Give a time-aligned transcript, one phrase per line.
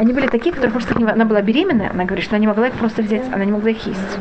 [0.00, 2.68] Они были такие, которые просто не, она была беременная, она говорит, что она не могла
[2.68, 4.18] их просто взять, она не могла их есть.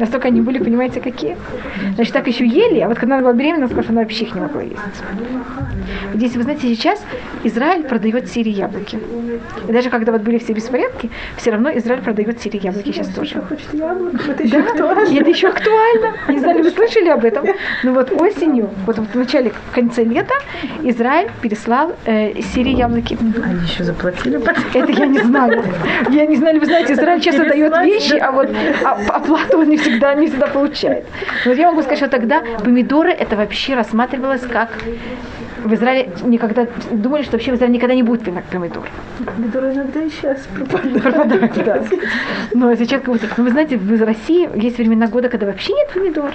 [0.00, 1.36] Настолько они были, понимаете, какие?
[1.94, 4.24] Значит, так еще ели, а вот когда она была беременна, она сказала, что она вообще
[4.24, 4.80] их не могла есть.
[6.14, 7.04] Здесь, вы знаете, сейчас
[7.44, 8.98] Израиль продает Сирии яблоки.
[9.68, 13.42] И даже когда вот были все беспорядки, все равно Израиль продает Сирии яблоки сейчас тоже.
[14.30, 15.08] Это еще актуально.
[15.10, 16.14] И это еще актуально.
[16.28, 17.46] Не знаю, вы слышали об этом?
[17.82, 20.34] Ну вот осенью, вот в начале, в конце лета,
[20.82, 23.18] Израиль переслал э, Сирии яблоки.
[23.42, 24.45] Они еще заплатили?
[24.74, 25.64] Это я не знаю.
[26.10, 28.48] Я не знаю, вы знаете, Израиль часто дает вещи, а вот
[28.84, 31.04] а, оплату он не всегда, не всегда получает.
[31.44, 34.70] Но я могу сказать, что тогда помидоры это вообще рассматривалось как
[35.66, 38.88] в Израиле никогда думали, что вообще в Израиле никогда не будет помидор.
[39.24, 41.02] Помидоры иногда и сейчас пропадают.
[41.02, 41.82] Пропадают, да.
[42.54, 45.90] Но сейчас как будто, ну, вы знаете, в России есть времена года, когда вообще нет
[45.92, 46.34] помидор.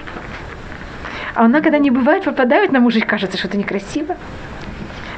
[1.33, 4.17] А она, когда не бывает, пропадают, нам уже кажется, что это некрасиво.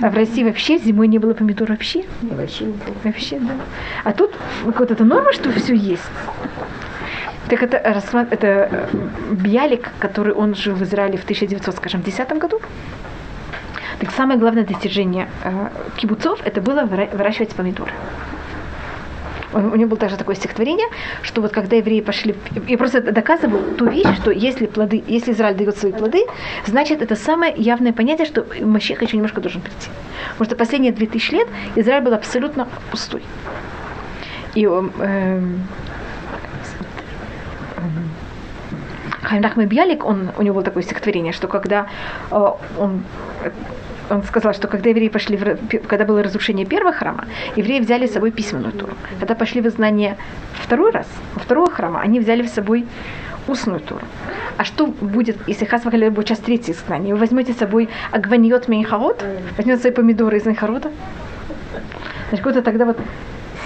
[0.02, 2.03] А в России вообще зимой не было помидор вообще.
[2.21, 2.65] Вообще,
[3.03, 3.53] вообще да.
[4.03, 4.31] А тут
[4.63, 6.03] вот эта норма, что все есть.
[7.49, 8.87] Так это, это э,
[9.31, 12.62] Бьялик, который он жил в Израиле в 1910 году.
[13.99, 17.91] Так самое главное достижение э, кибуцов это было выращивать помидоры.
[19.54, 20.87] У него было также такое стихотворение,
[21.21, 22.35] что вот когда евреи пошли,
[22.68, 26.26] и просто доказывал ту вещь, что если плоды, если Израиль дает свои плоды,
[26.65, 29.90] значит это самое явное понятие, что Машех еще немножко должен прийти.
[30.31, 33.24] Потому что последние 2000 лет Израиль был абсолютно пустой.
[34.55, 35.41] И э,
[39.21, 41.87] Хайм Бьялик, он, у него было такое стихотворение, что когда
[42.31, 43.04] э, он
[44.09, 48.13] он сказал, что когда евреи пошли, в, когда было разрушение первого храма, евреи взяли с
[48.13, 48.93] собой письменную туру.
[49.20, 50.18] Когда пошли в изгнание
[50.54, 52.85] второй раз, второго храма, они взяли с собой
[53.48, 54.01] устную туру.
[54.57, 57.13] А что будет, если Хас будет сейчас третье изгнание?
[57.13, 59.24] Вы возьмете с собой агваниот мейхарот,
[59.57, 60.91] возьмете свои помидоры из мейхарота?
[62.29, 62.99] Значит, вот тогда вот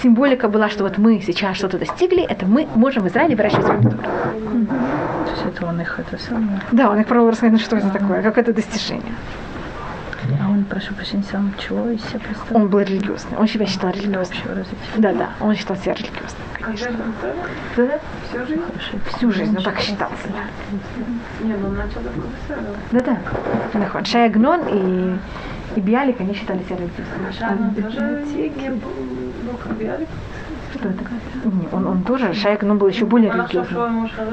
[0.01, 3.97] символика была, что вот мы сейчас что-то достигли, это мы можем в Израиле выращивать помидоры.
[3.97, 6.61] То есть это он их это самое?
[6.71, 9.13] Да, он их пробовал рассказать, ну что это такое, как это достижение.
[10.41, 12.57] А он, прошу прощения, сам чего из себя представил?
[12.57, 13.37] Он был религиозный.
[13.37, 14.39] Он себя считал религиозным.
[14.97, 16.89] Да, да, он считал себя религиозным, конечно.
[17.75, 17.99] Да, да.
[18.29, 18.61] Всю жизнь?
[19.15, 20.43] Всю жизнь, он так считал себя.
[21.41, 22.01] Не, ну он начал
[22.91, 23.79] Да, да.
[23.79, 24.05] Нахон.
[24.05, 25.17] Шаягнон и,
[25.77, 27.31] и Биалик, они считали себя религиозными.
[27.37, 30.07] Шаягнон тоже не был как Биалик?
[30.73, 31.03] Что это?
[31.45, 33.77] Не, он, он тоже, Шайк, но был еще более религиозный.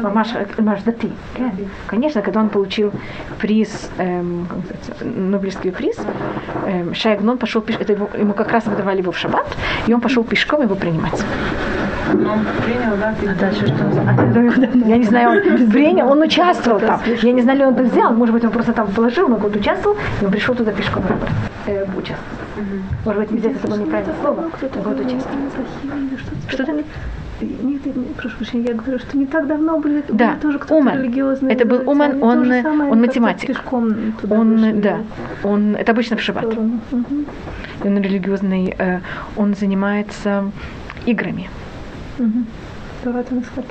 [0.03, 0.29] Мамаш,
[0.59, 1.13] Маш Дати.
[1.87, 2.93] Конечно, когда он получил
[3.39, 4.49] приз, эм,
[5.01, 5.97] Нобелевский приз,
[6.67, 9.47] эм, Шайк Нон пошел это его, ему как раз выдавали его в шаббат,
[9.87, 11.25] и он пошел пешком его принимать.
[12.13, 12.47] Он?
[13.03, 13.67] А что?
[14.87, 17.01] Я не знаю, он принял, он участвовал там.
[17.23, 19.57] Я не знаю, ли он это взял, может быть, он просто там положил, но вот
[19.57, 21.03] участвовал, и он пришел туда пешком
[21.67, 22.21] э, участвовать.
[23.05, 25.23] Может быть, взять это было неправильное слово, год участвовать.
[26.49, 26.77] Что там?
[27.41, 27.83] Нет,
[28.17, 30.37] прошу прощения, я говорю, что не так давно были, да.
[30.41, 31.03] тоже кто-то Уман.
[31.03, 31.53] религиозный.
[31.53, 33.49] Это был Уман, он, самое, он математик.
[33.49, 34.99] Пешком туда он, вышли, да,
[35.43, 36.45] он, это обычно в шаббат.
[36.45, 37.25] Угу.
[37.85, 39.01] Он религиозный, э,
[39.37, 40.53] он занимается
[41.07, 41.51] играми.
[42.19, 42.45] Угу.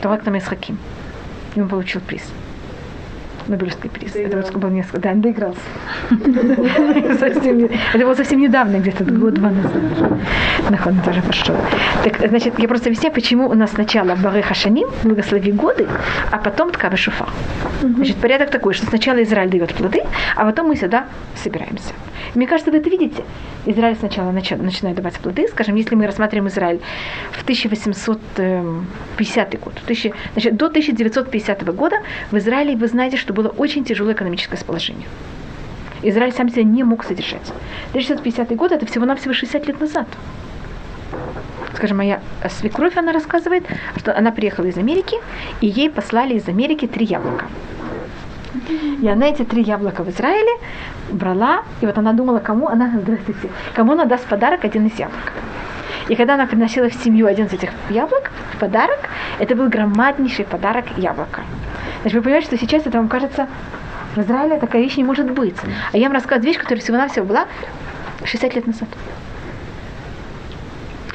[0.02, 0.78] Таватам Исхаким.
[1.56, 2.24] И он получил приз.
[3.48, 4.16] Нобелевский приз.
[4.16, 5.00] Это вот было несколько.
[5.00, 5.60] Да, он доигрался.
[7.94, 9.74] Это было совсем недавно, где-то год-два назад.
[10.70, 11.56] Нахон тоже пошел.
[12.04, 15.88] Так, значит, я просто объясняю, почему у нас сначала Бары Хашаним, благослови годы,
[16.32, 17.28] а потом Ткавы Шуфа.
[17.82, 20.02] Значит, порядок такой, что сначала Израиль дает плоды,
[20.36, 21.06] а потом мы сюда
[21.36, 21.94] собираемся.
[22.36, 23.24] Мне кажется, вы это видите.
[23.66, 25.48] Израиль сначала начинает давать плоды.
[25.48, 26.82] Скажем, если мы рассматриваем Израиль
[27.32, 30.14] в 1850 год, значит,
[30.56, 31.98] до 1950 года
[32.32, 35.08] в Израиле вы знаете, что было очень тяжелое экономическое положение.
[36.04, 37.54] Израиль сам себя не мог содержать.
[37.90, 40.08] 1950 год это всего-навсего 60 лет назад.
[41.76, 43.66] Скажем, моя свекровь, она рассказывает,
[43.98, 45.18] что она приехала из Америки,
[45.62, 47.46] и ей послали из Америки три яблока.
[49.02, 50.52] И она эти три яблока в Израиле
[51.12, 55.34] брала, и вот она думала, кому она, здравствуйте, кому она даст подарок один из яблок.
[56.10, 59.00] И когда она приносила в семью один из этих яблок в подарок,
[59.40, 61.42] это был громаднейший подарок яблока.
[62.04, 63.48] Значит, вы понимаете, что сейчас это вам кажется,
[64.16, 65.56] в Израиле такая вещь не может быть.
[65.94, 67.48] А я вам рассказываю вещь, которая всего-навсего была
[68.26, 68.90] 60 лет назад.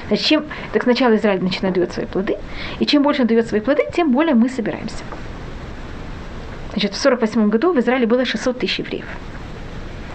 [0.08, 2.38] Значит, чем, так сначала Израиль начинает дать свои плоды,
[2.78, 5.04] и чем больше он дает свои плоды, тем более мы собираемся.
[6.72, 9.06] Значит, в 48 году в Израиле было 600 тысяч евреев.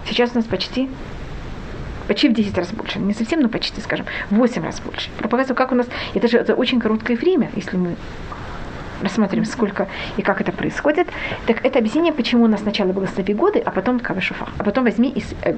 [0.07, 0.89] Сейчас у нас почти
[2.07, 2.97] почти в 10 раз больше.
[2.99, 5.09] Не совсем, но почти, скажем, в 8 раз больше.
[5.19, 5.87] Показываю, как у нас...
[6.15, 7.95] Это же это очень короткое время, если мы
[9.03, 11.07] рассмотрим, сколько и как это происходит.
[11.45, 14.47] Так это объяснение, почему у нас сначала благослови годы, а потом Кавы Шуфа.
[14.57, 15.55] А потом возьми и э,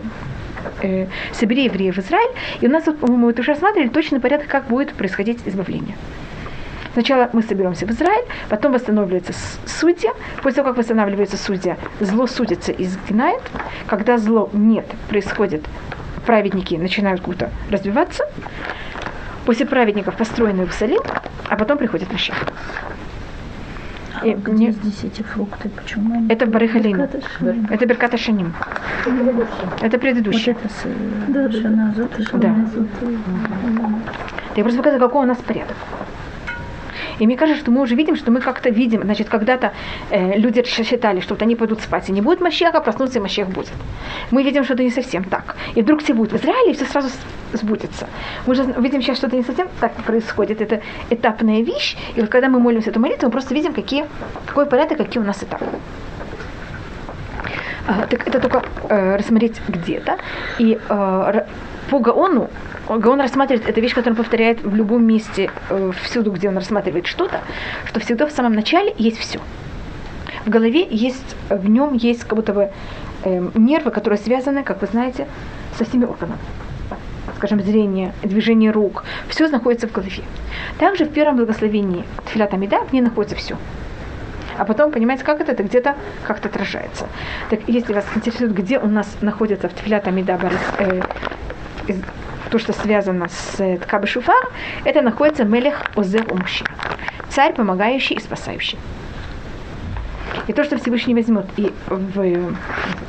[0.82, 2.32] э, собери евреев в Израиль.
[2.62, 5.96] И у нас, мы вот уже рассматривали точный порядок, как будет происходить избавление.
[6.94, 9.34] Сначала мы соберемся в Израиль, потом восстанавливается
[9.66, 10.14] судья.
[10.42, 13.42] После того, как восстанавливается судья, зло судится и изгинает.
[13.86, 15.66] Когда зло нет, происходит,
[16.26, 18.24] праведники начинают круто развиваться.
[19.46, 21.02] После праведников построен Иерусалим,
[21.50, 22.36] а потом приходит Машех.
[24.22, 24.72] А где не...
[24.72, 25.70] здесь эти фрукты?
[25.70, 26.28] Почему они...
[26.30, 27.10] Это Барихалина.
[27.70, 28.54] Это Берката Шаним.
[29.82, 30.56] Это предыдущее.
[30.56, 30.86] Вот это с...
[31.28, 31.94] да, Шана,
[32.34, 32.56] да.
[34.56, 35.76] Я просто показываю, какой у нас порядок.
[37.20, 39.74] И мне кажется, что мы уже видим, что мы как-то видим, значит, когда-то
[40.10, 43.50] э, люди считали, что вот они пойдут спать, и не будет Мащеха, проснутся, и Мащех
[43.50, 43.74] будет.
[44.32, 45.56] Мы видим, что это не совсем так.
[45.76, 47.10] И вдруг все будет в Израиле, и все сразу
[47.54, 48.08] сбудется.
[48.46, 50.62] Мы же видим сейчас, что это не совсем так происходит.
[50.62, 51.98] Это этапная вещь.
[52.16, 54.06] И вот когда мы молимся эту молитву, мы просто видим, какие,
[54.46, 55.66] какой порядок, какие у нас этапы.
[57.88, 60.18] А, так это только э, рассмотреть где-то.
[60.58, 61.46] И э,
[61.90, 62.50] по Гаону
[62.88, 67.08] он рассматривает, это вещь, которую он повторяет в любом месте, э, всюду, где он рассматривает
[67.08, 67.42] что-то,
[67.86, 69.40] что всегда в самом начале есть все.
[70.46, 72.70] В голове есть, в нем есть как будто бы
[73.24, 75.28] э, нервы, которые связаны, как вы знаете,
[75.78, 76.40] со всеми органами.
[77.38, 80.24] Скажем, зрение, движение рук, все находится в голове.
[80.78, 83.58] Также в первом благословении Тфилата Мида в ней находится все.
[84.58, 85.52] А потом, понимаете, как это?
[85.52, 87.08] Это где-то как-то отражается.
[87.50, 90.40] Так, если вас интересует, где у нас находится в Тфилата Мида
[90.80, 91.02] э,
[92.50, 94.50] то, что связано с э, Ткабы Шуфар,
[94.84, 96.66] это находится Мелех Озер Умши.
[97.30, 98.78] Царь, помогающий и спасающий.
[100.48, 102.56] И то, что Всевышний возьмет и в,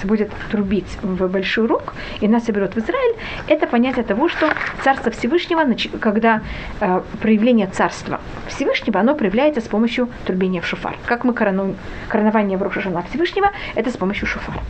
[0.04, 4.48] будет трубить в большой рук, и нас соберет в Израиль, это понятие того, что
[4.82, 5.62] Царство Всевышнего,
[6.00, 6.42] когда
[6.80, 10.96] э, проявление Царства Всевышнего, оно проявляется с помощью трубения в шуфар.
[11.06, 11.76] Как мы коронуем
[12.08, 14.60] коронование в Рошашана Всевышнего, это с помощью шуфара.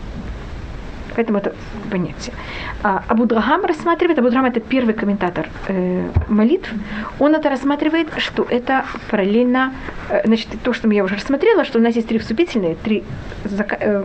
[1.17, 1.55] Поэтому это
[1.91, 2.35] понятие.
[2.83, 6.71] А Абудрахам рассматривает, Абудрахам это первый комментатор э, молитв,
[7.19, 9.73] он это рассматривает, что это параллельно,
[10.11, 13.03] э, значит, то, что я уже рассмотрела, что у нас есть три вступительные, три
[13.45, 14.05] э,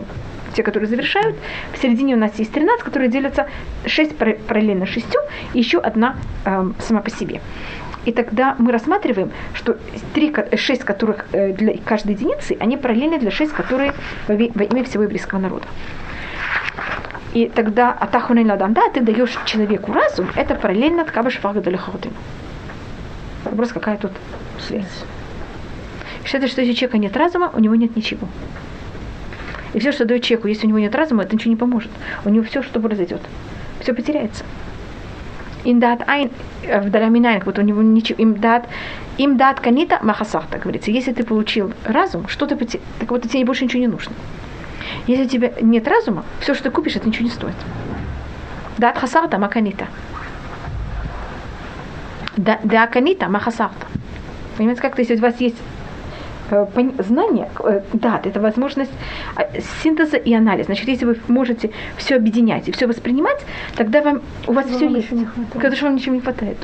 [0.54, 1.36] те, которые завершают.
[1.72, 3.46] В середине у нас есть 13, которые делятся
[3.86, 5.06] 6 параллельно 6,
[5.54, 7.40] и еще одна э, сама по себе.
[8.04, 9.76] И тогда мы рассматриваем, что
[10.14, 13.92] 3, 6 которых э, для каждой единицы, они параллельны для 6, которые
[14.26, 15.66] во имя всего еврейского народа.
[17.32, 22.14] И тогда атахунин ладам, да, ты даешь человеку разум, это параллельно ткаба шфага далихаудину.
[23.44, 24.12] Вопрос, какая тут
[24.60, 25.04] связь?
[26.24, 28.28] Считается, что если у человека нет разума, у него нет ничего.
[29.72, 31.90] И все, что дает человеку, если у него нет разума, это ничего не поможет.
[32.24, 33.20] У него все, что произойдет.
[33.80, 34.44] Все потеряется.
[35.64, 36.30] Имдат айн
[36.64, 38.68] э, в дараминайн, вот у него ничего, имдат,
[39.16, 40.90] имдат канита махасах, так говорится.
[40.90, 44.12] Если ты получил разум, что ты потерял, так вот тебе больше ничего не нужно.
[45.06, 47.54] Если у тебя нет разума, все, что ты купишь, это ничего не стоит.
[48.78, 49.86] Да, хасарта маканита.
[52.36, 53.86] Да, аканита махасарта.
[54.56, 55.56] Понимаете, как-то если у вас есть
[56.50, 56.66] э,
[56.98, 58.90] знание, э, да, это возможность
[59.36, 59.46] а,
[59.82, 60.66] синтеза и анализа.
[60.66, 63.44] Значит, если вы можете все объединять и все воспринимать,
[63.76, 65.08] тогда вам у вас все есть.
[65.52, 66.58] Потому что вам ничего не хватает.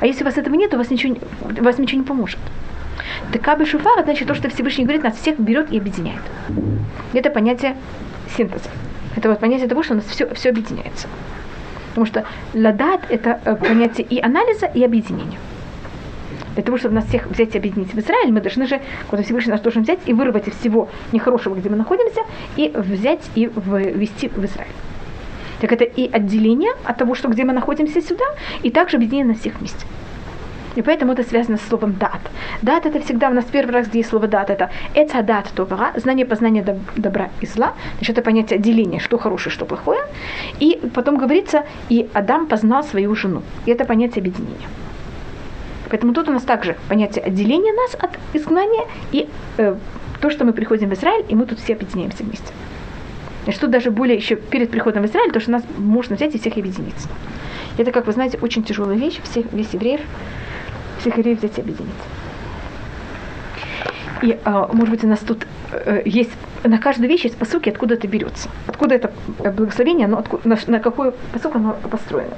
[0.00, 2.38] А если у вас этого нет, у вас ничего, у вас ничего не поможет.
[3.32, 6.22] Декабы шуфар, значит то, что Всевышний говорит, нас всех берет и объединяет.
[7.12, 7.76] Это понятие
[8.36, 8.70] синтеза.
[9.16, 11.08] Это вот понятие того, что у нас все, все объединяется.
[11.90, 12.24] Потому что
[12.54, 15.38] ладат– это э, понятие и анализа, и объединения.
[16.54, 19.52] Для того, чтобы нас всех взять и объединить в Израиль, мы должны же, куда Всевышний
[19.52, 22.20] нас должен взять и вырвать из всего нехорошего, где мы находимся,
[22.56, 24.72] и взять и ввести в Израиль.
[25.60, 28.24] Так это и отделение от того, что где мы находимся сюда,
[28.62, 29.86] и также объединение на всех вместе.
[30.76, 32.20] И поэтому это связано с словом дат.
[32.62, 35.92] Дат это всегда у нас первый раз, где есть слово дат, это это дат добра,
[35.96, 36.64] знание познания
[36.96, 37.74] добра и зла.
[37.98, 40.00] Значит, это понятие деления, что хорошее, что плохое.
[40.60, 43.42] И потом говорится, и Адам познал свою жену.
[43.66, 44.68] И это понятие объединения.
[45.90, 49.28] Поэтому тут у нас также понятие отделения нас от изгнания и
[49.58, 49.76] э,
[50.20, 52.52] то, что мы приходим в Израиль, и мы тут все объединяемся вместе.
[53.44, 56.38] Значит, тут даже более еще перед приходом в Израиль, то, что нас можно взять и
[56.38, 57.08] всех объединиться.
[57.76, 60.00] Это, как вы знаете, очень тяжелая вещь, всех, весь евреев
[61.04, 61.92] всех евреев взять и объединить.
[64.22, 66.30] И, а, может быть, у нас тут э, есть
[66.62, 68.48] на каждую вещь есть посылки, откуда это берется.
[68.66, 72.34] Откуда это благословение, оно, откуда, на, на какой посылку оно построено.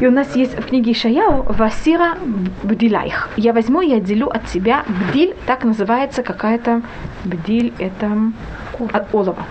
[0.00, 2.16] И у нас есть в книге Ишаяу «Васира
[2.62, 3.28] бдилайх».
[3.36, 6.80] Я возьму и отделю от тебя бдиль, так называется какая-то
[7.24, 8.10] бдиль, это
[8.94, 9.44] от олова.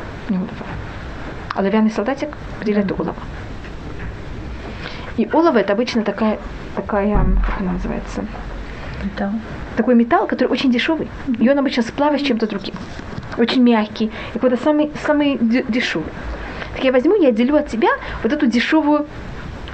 [1.54, 2.30] Оловянный солдатик,
[2.62, 3.16] бдиль это олово.
[5.20, 6.40] И олово это обычно такая,
[6.78, 7.14] такая,
[7.46, 8.24] как она называется?
[9.04, 9.32] Металл.
[9.76, 11.10] Такой металл, который очень дешевый.
[11.40, 12.74] И он обычно сплавит с чем-то другим.
[13.38, 16.08] очень мягкий, и какой-то самый, самый дешевый.
[16.74, 17.90] Так я возьму, я отделю от себя
[18.24, 19.08] вот эту дешевую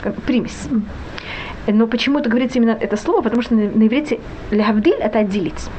[0.04, 0.68] э, примесь.
[1.68, 3.22] Но почему это говорится именно это слово?
[3.22, 5.70] Потому что на, на иврите лявдиль это отделить.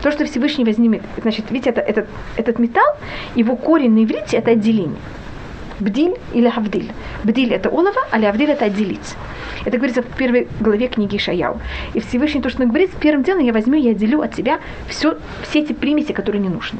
[0.00, 2.96] То, что Всевышний возьмет, значит, видите, это, этот, этот металл,
[3.34, 5.00] его корень на иврите это отделение.
[5.80, 6.92] Бдиль или Хавдиль.
[7.24, 9.14] Бдиль это олово, а Лявдиль это отделить.
[9.64, 11.60] Это говорится в первой главе книги Шаяу.
[11.94, 15.18] И Всевышний то, что он говорит, первым делом я возьму, я отделю от себя все,
[15.42, 16.78] все эти примеси, которые не нужны.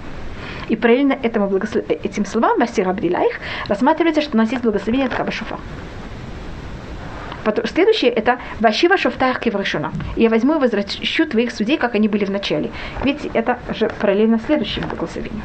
[0.69, 1.85] И параллельно этому благослов...
[1.89, 3.39] этим словам, Васир Абдилаих,
[3.69, 5.59] рассматривается, что у нас есть благословение от Кабашуфа.
[7.65, 9.93] Следующее это Вашива Шофтах Кеврашуна.
[10.17, 12.73] Я возьму и возвращу твоих судей, как они были в начале.
[13.05, 15.43] Ведь это же параллельно следующему благословению.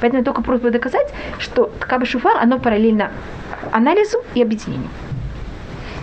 [0.00, 3.10] Поэтому только просьба доказать, что Ткаба Шуфар, оно параллельно
[3.72, 4.88] анализу и объединению.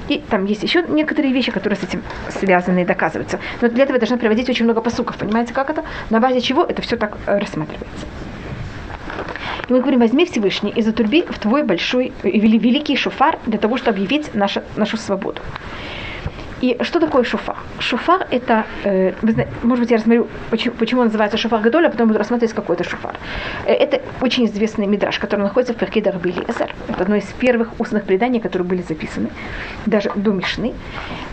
[0.08, 3.39] И там есть еще некоторые вещи, которые с этим связаны и доказываются.
[3.62, 5.18] Но для этого должна приводить очень много посуков.
[5.18, 5.84] Понимаете, как это?
[6.10, 8.06] На базе чего это все так э, рассматривается.
[9.68, 13.75] И мы говорим, возьми Всевышний и затурби в твой большой, э, великий шофар для того,
[13.75, 15.42] чтобы объявить нашу, нашу свободу.
[16.62, 17.56] И что такое шофар?
[17.80, 22.08] Шофар это, э, знаете, может быть, я рассмотрю, почему, почему называется шофар Гадоль, а потом
[22.08, 23.16] буду рассматривать, какой это шофар.
[23.66, 26.74] Э, это очень известный мидраж, который находится в Перке Дарбили Эсер.
[26.88, 29.30] Это одно из первых устных преданий, которые были записаны,
[29.86, 30.74] даже до Мишны.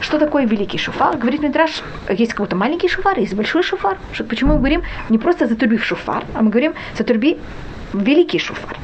[0.00, 1.16] Что такое великий шофар?
[1.16, 3.96] Говорит мидраж, есть какой-то маленький шофар, есть большой шофар.
[4.28, 7.38] Почему мы говорим не просто затурби в шофар, а мы говорим затурби
[7.94, 8.76] великий шофар.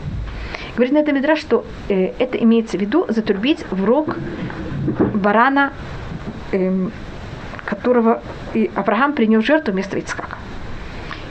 [0.75, 4.17] Говорит на этом мидраж, что э, это имеется в виду затурбить в рог
[5.15, 5.73] барана
[7.65, 8.23] которого
[8.55, 10.39] и Авраам принял жертву вместо Ицхака.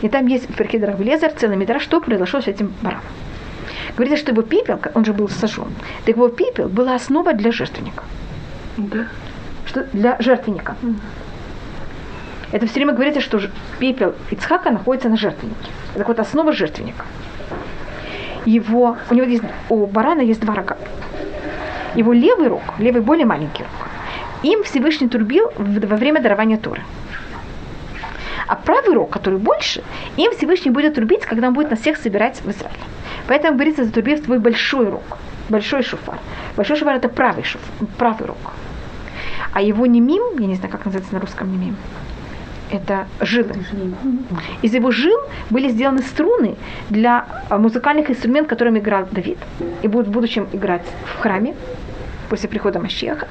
[0.02, 3.04] И там есть в Перке Драгвелезер целый метраж, что произошло с этим бараном.
[3.96, 5.74] Говорится, что его пепел, он же был сожжен,
[6.06, 8.04] так его пепел была основа для жертвенника.
[8.78, 9.08] Да.
[9.66, 10.76] Что для жертвенника.
[10.82, 10.96] Mm.
[12.52, 13.40] Это все время говорится, что
[13.78, 15.70] пепел Ицхака находится на жертвеннике.
[15.96, 17.06] Это вот основа жертвенника.
[18.46, 20.78] Его, у него есть, у барана есть два рога.
[21.96, 23.88] Его левый рог, левый более маленький рог,
[24.44, 26.82] им Всевышний турбил во время дарования Торы.
[28.48, 29.84] А правый рог, который больше,
[30.18, 32.80] им Всевышний будет трубить, когда он будет на всех собирать в Израиле.
[33.28, 35.18] Поэтому говорится, затрубив твой большой рог,
[35.50, 36.18] большой шуфар.
[36.58, 38.54] Большой шуфар это правый шуфар, правый рог.
[39.54, 41.76] А его немим, я не знаю, как называется на русском немим,
[42.72, 43.54] это жилы.
[44.62, 45.20] Из его жил
[45.50, 46.56] были сделаны струны
[46.90, 49.38] для а, музыкальных инструментов, которыми играл Давид.
[49.82, 51.56] И будут в будущем играть в храме
[52.30, 53.28] после прихода Машеха,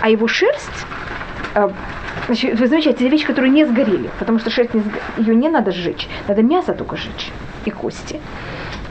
[0.00, 0.86] а его шерсть
[1.54, 1.68] э,
[2.26, 4.98] Значит, вы замечаете, это вещи, которые не сгорели, потому что шерсть не сго...
[5.16, 7.32] ее не надо сжечь, надо мясо только сжечь
[7.64, 8.20] и кости.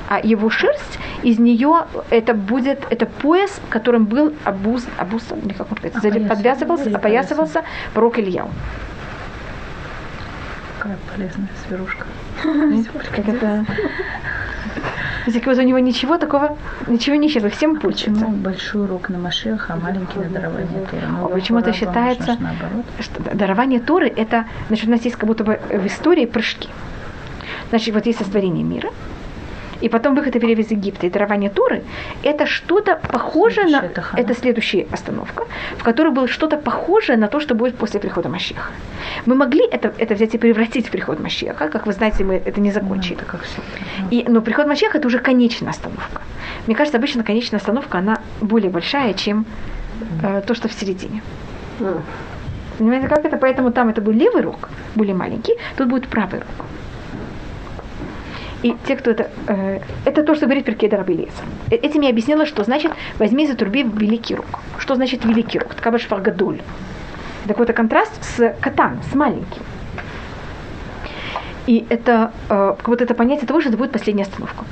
[0.09, 5.71] А его шерсть, из нее это будет, это пояс, которым был обуз, обуз или как
[5.71, 7.63] он сказать, подвязывался, опоясывался
[7.93, 8.49] пророк Ильяу.
[10.79, 12.05] Какая полезная зверушка.
[13.15, 13.65] Как это
[15.27, 16.57] вот у него ничего такого,
[16.87, 18.25] ничего не исчезло, всем пользуются.
[18.25, 21.03] Почему большой урок на Машеха, а маленький на дарование Торы?
[21.07, 22.37] Ну, почему-то считается,
[22.99, 26.69] что дарование Торы это, значит, у нас есть как будто бы в истории прыжки.
[27.69, 28.89] Значит, вот есть сотворение мира,
[29.81, 31.83] и потом выход и из Египта и дарование Туры,
[32.23, 33.83] это что-то похожее на...
[34.15, 35.45] Это следующая остановка,
[35.77, 38.71] в которой было что-то похожее на то, что будет после прихода Машеха.
[39.25, 42.61] Мы могли это, это взять и превратить в приход Машеха, как вы знаете, мы это
[42.61, 43.15] не закончили.
[43.15, 43.45] Ну, это как
[44.11, 46.21] и, но приход Машеха это уже конечная остановка.
[46.65, 49.45] Мне кажется, обычно конечная остановка, она более большая, чем
[50.23, 51.21] э, то, что в середине.
[52.77, 53.37] Понимаете, как это?
[53.37, 56.65] Поэтому там это был левый рук, более маленький, тут будет правый рук.
[58.67, 59.29] И те, кто это...
[59.47, 61.43] Э, это то, что говорит Перкеда Рабелиеса.
[61.71, 64.59] Э, этим я объяснила, что значит «возьми за турби великий рук».
[64.77, 65.73] Что значит великий рук?
[65.73, 66.59] Ткабаш фаргадуль.
[67.47, 69.61] Так вот, это контраст с катан, с маленьким.
[71.65, 74.65] И это э, вот это понятие того, что это будет последняя остановка.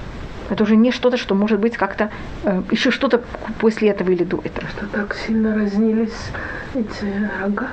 [0.50, 2.10] Это уже не что-то, что может быть как-то
[2.44, 3.24] э, еще что-то
[3.60, 4.68] после этого или до этого.
[4.70, 6.32] Что так сильно разнились
[6.74, 7.70] эти рога?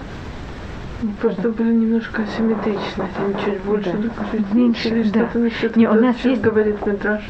[1.20, 3.06] Просто были немножко асимметричны.
[3.18, 4.24] Они чуть больше, да.
[4.30, 4.88] чуть меньше.
[4.88, 5.20] Или да.
[5.24, 7.22] что-то насчет Не, у нас есть, говорит Митраж.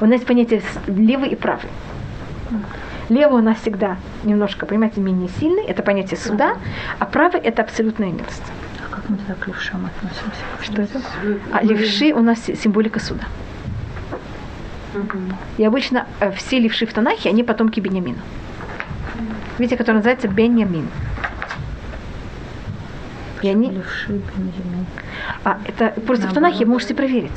[0.00, 1.70] У нас понятие левый и правый.
[3.08, 6.56] Левый у нас всегда немножко, понимаете, менее сильный, это понятие суда,
[6.98, 8.42] а правый это абсолютная милость.
[8.82, 10.40] А как мы тогда к левшам относимся?
[10.62, 11.00] Что это?
[11.52, 13.24] А левши у нас символика суда.
[15.58, 18.20] И обычно э, все левши в Танахе, они потомки Беньямина.
[19.58, 20.88] Видите, который называется Беньямин.
[23.52, 24.86] Левши, Беньямин.
[25.44, 27.30] А, это просто в Танахе можете проверить.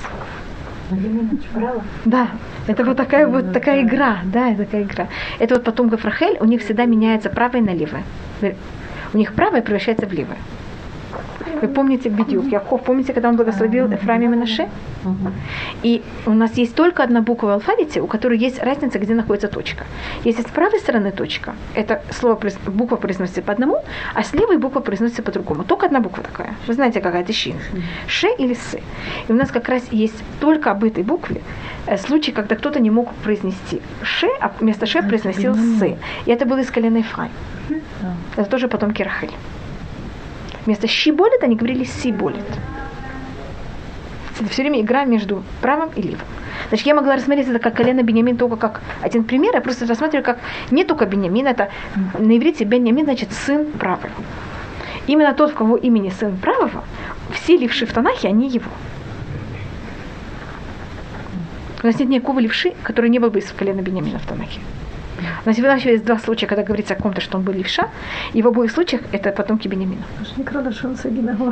[2.05, 2.29] Да,
[2.67, 5.07] это вот такая вот такая игра, да, такая игра.
[5.39, 8.03] Это вот потом Гафрахель, у них всегда меняется правое на левое.
[9.13, 10.37] У них правое превращается в левое.
[11.61, 12.45] Вы помните Бедюк?
[12.45, 14.69] Яков, помните, когда он благословил Эфраим и Менаше?
[15.83, 19.47] И у нас есть только одна буква в алфавите, у которой есть разница, где находится
[19.47, 19.85] точка.
[20.23, 23.77] Если с правой стороны точка, это слово, буква произносится по одному,
[24.13, 25.63] а с левой буква произносится по-другому.
[25.63, 26.53] Только одна буква такая.
[26.67, 27.55] Вы знаете, какая это щи?
[28.07, 28.81] Ше или сы.
[29.27, 31.41] И у нас как раз есть только об этой букве
[31.87, 35.97] э, случай, когда кто-то не мог произнести ше, а вместо ше произносил сы.
[36.25, 37.31] И это было из колена Ефраим.
[38.35, 39.31] Это тоже потом Кирахель.
[40.67, 42.43] Вместо щиболит они говорили сиболит.
[44.37, 46.27] Это все время игра между правым и левым.
[46.67, 49.55] Значит, я могла рассмотреть это как колено Бениамин только как один пример.
[49.55, 51.69] Я просто рассматриваю как не только Бениамин, это
[52.19, 54.11] на иврите Бениамин значит сын правый.
[55.07, 56.83] Именно тот, в кого имени сын правого,
[57.31, 58.69] все левши в Танахе, они его.
[61.81, 64.59] У нас нет никакого левши, который не был бы из колена Бениамина в Танахе.
[65.47, 67.87] У нас еще есть два случая, когда говорится о ком-то, что он был левша,
[68.33, 70.01] и в обоих случаях это потомки Бениамина.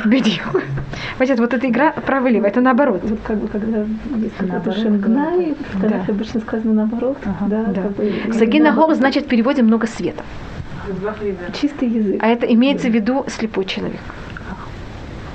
[0.03, 0.43] Бедил.
[1.17, 2.99] Понимаете, вот эта игра право лево, это наоборот.
[3.05, 3.85] Вот как бы когда
[4.17, 6.05] есть какой-то шенгнай, тогда да.
[6.09, 7.17] обычно сказано наоборот.
[7.23, 7.45] Ага.
[7.47, 7.81] Да, да.
[7.83, 10.25] Как бы, Сагина значит в переводе много света.
[11.53, 12.21] Чистый язык.
[12.21, 14.01] А это имеется в виду слепой человек.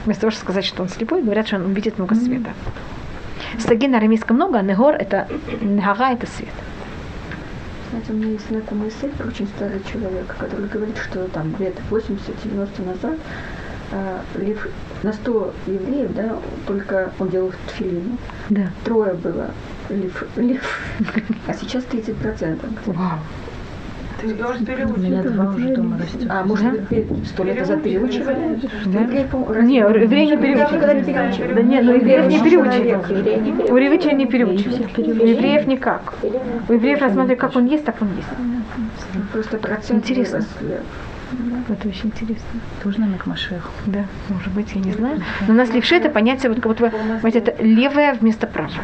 [0.04, 2.50] Вместо того, чтобы сказать, что он слепой, говорят, что он видит много света.
[3.58, 5.28] Саги на арамейском много, а негор это
[5.62, 6.52] негара это свет.
[7.90, 12.86] Знаете, у меня есть знакомый сын, очень старый человек, который говорит, что там лет 80-90
[12.86, 13.18] назад
[13.90, 14.68] э, лев,
[15.02, 18.16] на 100 евреев, да, только он делал тфилину.
[18.48, 18.70] Да.
[18.84, 19.50] Трое было
[19.88, 20.80] лев, лев.
[21.48, 22.60] а сейчас 30%.
[22.86, 22.96] Вау.
[22.96, 23.18] Ты должен переучить.
[23.18, 26.26] У меня два уже дома растет.
[26.28, 26.80] А, может,
[27.26, 28.60] сто лет назад переучивали?
[28.86, 29.04] Да?
[29.62, 31.54] Не, евреи не переучивали.
[31.54, 33.70] Да нет, но евреев не переучивали.
[33.70, 35.22] У евреев не переучивали.
[35.22, 36.14] У евреев никак.
[36.68, 38.28] У евреев рассматривали, как он есть, так он есть.
[39.32, 40.44] Просто процент Интересно.
[41.68, 42.60] Это очень интересно.
[42.82, 43.70] Тоже намек Машеху.
[43.86, 45.22] Да, может быть, я не знаю.
[45.46, 48.82] Но у нас левше это понятие, вот как вот вы, это левое вместо правого.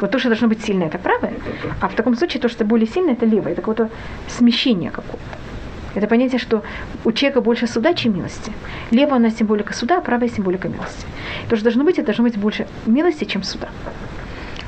[0.00, 1.34] Вот то, что должно быть сильное, это правое,
[1.80, 3.52] а в таком случае то, что более сильное, это левое.
[3.52, 3.90] Это какое-то
[4.28, 5.18] смещение какое-то.
[5.94, 6.62] Это понятие, что
[7.04, 8.52] у человека больше суда, чем милости.
[8.90, 11.06] Левая нас символика суда, а правая символика милости.
[11.48, 13.68] То, что должно быть, это должно быть больше милости, чем суда.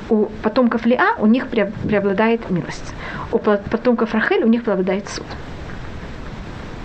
[0.09, 2.95] У потомков Лиа у них преобладает милость.
[3.31, 5.27] У потомков Рахель у них преобладает суд.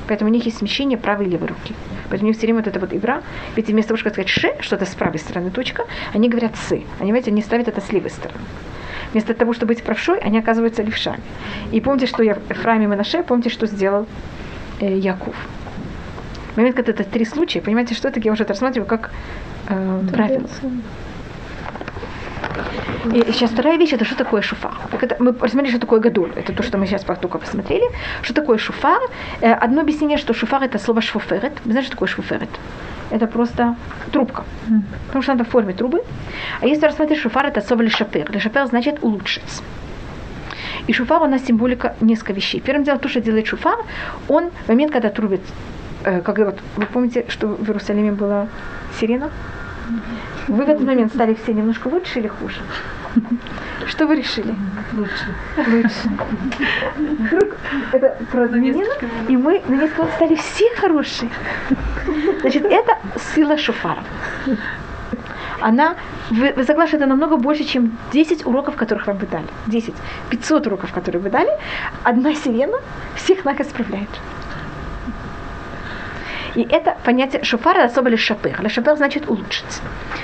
[0.09, 1.75] Поэтому у них есть смещение правой и левой руки.
[2.11, 3.23] Поэтому у них все время вот эта вот игра.
[3.57, 6.83] Ведь вместо того, чтобы сказать ше, что-то с правой стороны точка, они говорят сы.
[7.01, 8.40] Они, знаете, они ставят это с левой стороны.
[9.12, 11.21] Вместо того, чтобы быть правшой, они оказываются левшами.
[11.73, 14.07] И помните, что я Ефраим и Манаше, помните, что сделал
[14.81, 15.37] э, Яков.
[16.53, 19.11] В момент, когда это три случая, понимаете, что это я уже это рассматриваю как
[19.69, 20.49] э, правило.
[23.12, 24.72] И сейчас вторая вещь, это что такое шуфар.
[25.00, 26.33] Это, мы посмотрели, что такое гадоль.
[26.37, 27.85] Это то, что мы сейчас только посмотрели.
[28.22, 29.00] Что такое шуфар?
[29.40, 31.52] Э, одно объяснение, что шуфар это слово швуферет.
[31.64, 32.48] Вы знаете, что такое швуферет?
[33.11, 33.76] Это просто
[34.12, 34.44] трубка.
[35.07, 36.02] Потому что она в форме трубы.
[36.61, 38.30] А если рассмотреть шуфар, это слово лешапер.
[38.33, 39.62] Лешапер значит улучшить.
[40.87, 42.61] И шуфар у нас символика несколько вещей.
[42.61, 43.78] Первым делом, то, что делает шуфар,
[44.28, 45.40] он в момент, когда трубит,
[46.04, 48.48] э, когда вот, вы помните, что в Иерусалиме была
[48.98, 49.30] сирена?
[50.48, 52.61] Вы в этот момент стали все немножко лучше или хуже?
[53.87, 54.54] Что вы решили?
[54.92, 55.35] Лучше.
[55.57, 56.09] Лучше.
[56.96, 57.57] Вдруг
[57.92, 58.94] это прозвенело,
[59.28, 61.30] и мы на несколько стали все хорошие.
[62.40, 62.98] Значит, это
[63.35, 64.02] сила шуфара.
[65.61, 65.94] Она,
[66.30, 69.46] вы, вы согласны, это намного больше, чем 10 уроков, которых вам вы дали.
[69.66, 69.94] 10.
[70.30, 71.50] 500 уроков, которые вы дали.
[72.02, 72.78] Одна сирена
[73.14, 74.09] всех нас исправляет.
[76.55, 78.69] И это понятие шуфара особо лишь шапер.
[78.71, 79.81] Шапер значит улучшить.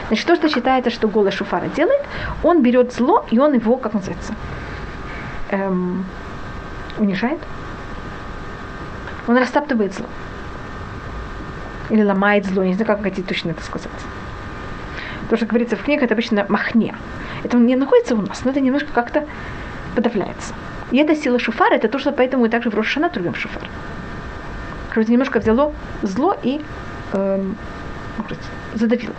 [0.09, 2.03] Значит, то, что считается, что голос шуфара делает,
[2.43, 4.35] он берет зло, и он его, как называется,
[5.51, 6.05] эм,
[6.99, 7.40] унижает.
[9.27, 10.07] Он растаптывает зло.
[11.90, 13.90] Или ломает зло, не знаю, как хотите точно это сказать.
[15.29, 16.95] То, что говорится в книге, это обычно махне.
[17.43, 19.27] Это не находится у нас, но это немножко как-то
[19.97, 20.55] подавляется.
[20.93, 23.69] И эта сила шуфара, это то, что поэтому мы также в Рошана трубим шуфар.
[24.90, 25.72] Короче, немножко взяло
[26.03, 26.61] зло и
[27.12, 27.57] эм,
[28.74, 29.14] задавило.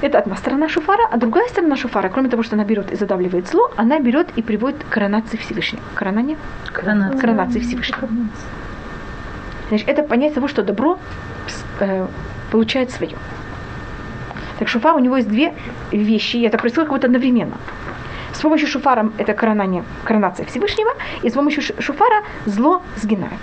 [0.00, 3.46] Это одна сторона шуфара, а другая сторона шуфара, кроме того, что она берет и задавливает
[3.46, 5.82] зло, она берет и приводит к коронации Всевышнего.
[5.94, 6.36] Коронание?
[6.72, 7.20] Коронация.
[7.20, 8.08] Коронации Всевышнего.
[9.68, 10.98] Значит, это понятие того, что добро
[11.78, 12.06] э,
[12.50, 13.16] получает свое.
[14.58, 15.54] Так шуфар у него есть две
[15.92, 17.56] вещи, и это происходит как будто одновременно.
[18.32, 20.90] С помощью шуфара это коронание, коронация Всевышнего,
[21.22, 23.40] и с помощью шуфара зло сгинает.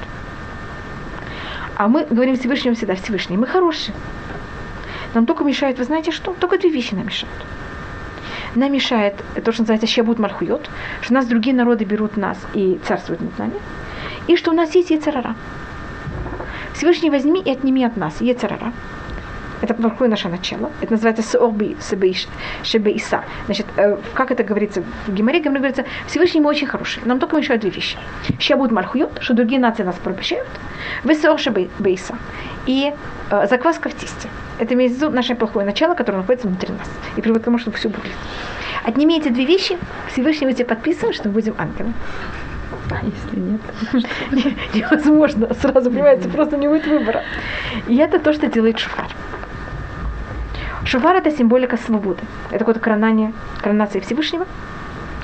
[1.76, 3.96] А мы говорим Всевышнему всегда, Всевышний, мы хорошие.
[5.14, 6.34] Нам только мешает, вы знаете что?
[6.34, 7.46] Только две вещи нам мешают.
[8.56, 10.70] Нам мешает то, что называется щебут мальхует,
[11.02, 13.54] что нас другие народы берут нас и царствуют над нами,
[14.28, 15.36] и что у нас есть яцерара.
[16.74, 18.72] Всевышний возьми и отними от нас, Ецарара.
[19.62, 20.72] Это плохое наше начало.
[20.82, 21.76] Это называется сорби
[22.64, 23.24] шебеиса.
[23.46, 25.42] Значит, э, как это говорится в Гимаре?
[25.42, 27.02] говорится, Всевышний мы очень хороший.
[27.06, 27.98] Нам только еще две вещи.
[28.40, 30.48] Щабуд мальхуют, что другие нации нас пропущают.
[31.04, 32.16] Высор шебеиса.
[32.66, 32.94] И
[33.32, 34.30] э, закваска в тесте.
[34.60, 36.90] Это имеется в виду наше плохое начало, которое находится внутри нас.
[37.18, 38.14] И приводит к тому, чтобы все бурлит.
[38.84, 39.78] Отними эти две вещи,
[40.12, 41.94] Всевышний мы тебе подписываем, что мы будем ангелами.
[42.92, 43.62] А если нет?
[44.74, 45.54] Невозможно.
[45.54, 47.24] Сразу, понимаете, просто не будет выбора.
[47.88, 49.08] И это то, что делает шуфар.
[50.90, 52.24] Шуфар– это символика свободы.
[52.50, 54.48] Это какое-то коронание, коронация Всевышнего,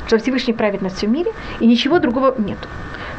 [0.05, 2.59] что Всевышний правит над всем мире, и ничего другого нет.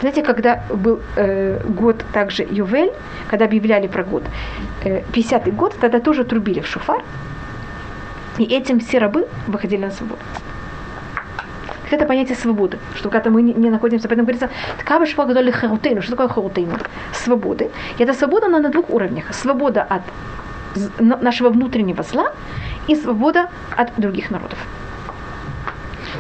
[0.01, 2.93] Знаете, когда был э, год также Ювель,
[3.29, 4.23] когда объявляли про год,
[4.85, 7.03] э, 50-й год, тогда тоже трубили в шуфар,
[8.39, 10.21] и этим все рабы выходили на свободу.
[11.91, 16.29] Это понятие свободы, что когда мы не, находимся, поэтому говорится, такава швагдоли харутейну, что такое
[16.29, 16.79] харутейну?
[17.13, 17.71] Свободы.
[17.99, 19.35] И эта свобода, она на двух уровнях.
[19.35, 20.03] Свобода от
[20.99, 22.33] нашего внутреннего зла
[22.87, 24.59] и свобода от других народов.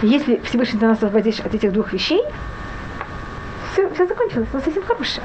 [0.02, 2.22] Если Всевышний для нас освободишь от этих двух вещей,
[3.72, 5.22] все, все закончилось, мы совсем хорошие.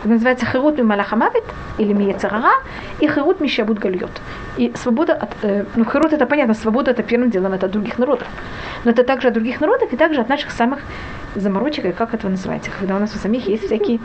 [0.00, 1.44] Это называется херут малахамавит
[1.78, 2.52] или миецарара
[3.00, 4.10] и херут мишабут гальот.
[4.56, 5.30] И свобода от...
[5.42, 8.28] Э, ну, херут это понятно, свобода это первым делом это от других народов.
[8.84, 10.80] Но это также от других народов и также от наших самых
[11.34, 13.98] заморочек, и как это называется, когда у нас у самих есть всякие...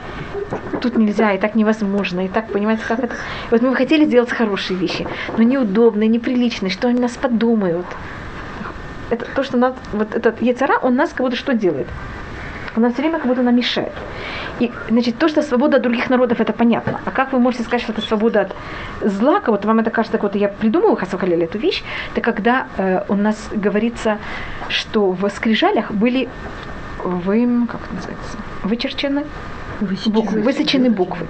[0.82, 3.15] Тут нельзя, и так невозможно, и так, понимаете, как это...
[3.51, 7.86] Вот мы хотели сделать хорошие вещи, но неудобные, неприличные, что они нас подумают.
[9.10, 9.75] Это то, что нас...
[9.91, 11.88] Вот этот яцера, он нас как будто что делает?
[12.75, 13.93] Он нас все время как будто нам мешает.
[14.59, 16.99] И, значит, то, что свобода от других народов, это понятно.
[17.05, 18.55] А как вы можете сказать, что это свобода от
[19.01, 21.83] зла, вот вам это кажется, как вот я придумала Хасахалель эту вещь,
[22.13, 24.17] это когда э, у нас говорится,
[24.69, 26.29] что в скрижалях были
[27.03, 29.23] вы, как называется, вычерчены
[29.79, 31.27] Высечены, буквы, высечены буквы.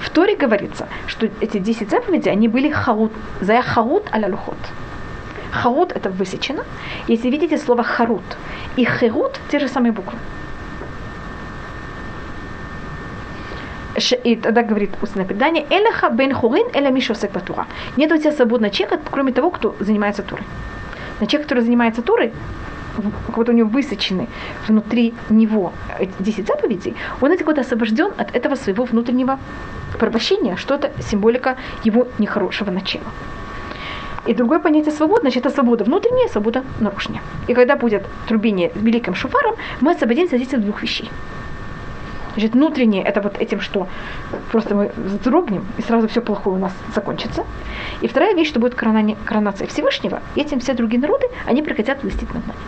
[0.00, 4.56] В Торе говорится, что эти 10 заповедей, они были חרות, זה חרות על הלוחות.
[5.52, 6.64] Хаут это высечено.
[7.06, 8.24] Если видите слово харут
[8.76, 10.18] и херут, те же самые буквы.
[14.24, 17.66] И тогда говорит устное предание, «אין לך בן חורין אלא מי שעוסק בתורה».
[17.96, 20.44] Нет у тебя свободного человека, кроме того, кто занимается Торой.
[21.20, 22.32] Но человек, который занимается турой,
[23.28, 24.28] вот у него высочены
[24.66, 29.38] внутри него эти 10 заповедей, он этим года освобожден от этого своего внутреннего
[29.98, 33.04] порабощения, что это символика его нехорошего начала.
[34.26, 37.20] И другое понятие свободы, значит, это свобода внутренняя, свобода наружная.
[37.48, 41.10] И когда будет трубение великим шуфаром, мы освободимся от этих двух вещей.
[42.32, 43.88] Значит, внутреннее это вот этим, что
[44.50, 47.44] просто мы вздрогнем, и сразу все плохое у нас закончится.
[48.00, 52.02] И вторая вещь, что будет коронация, коронация Всевышнего, и этим все другие народы, они прекратят
[52.02, 52.58] властить над нами.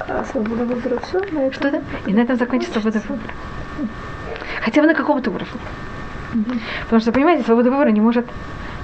[0.00, 1.20] А свобода выбора все?
[1.32, 1.52] На этом...
[1.52, 1.82] Что-то?
[2.06, 3.34] И на этом закончится свобода выбора.
[4.62, 5.48] Хотя бы на каком-то уровне.
[6.32, 6.60] Mm-hmm.
[6.84, 8.26] Потому что, понимаете, свобода выбора не может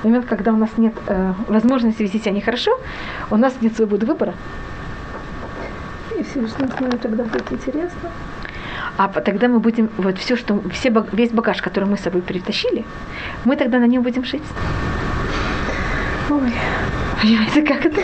[0.03, 2.79] в момент, когда у нас нет э, возможности вести себя нехорошо,
[3.31, 4.35] у нас нет свободы выбора.
[6.19, 8.11] И Всевышний с нами тогда будет интересно
[8.97, 12.85] а тогда мы будем, вот все, что, все, весь багаж, который мы с собой притащили,
[13.45, 14.43] мы тогда на нем будем жить.
[16.31, 16.53] Ой.
[17.21, 18.01] Понимаете, как это?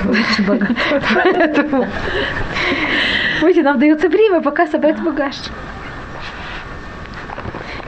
[0.46, 1.86] Поэтому,
[3.42, 5.36] видите, нам дается время, пока собрать багаж.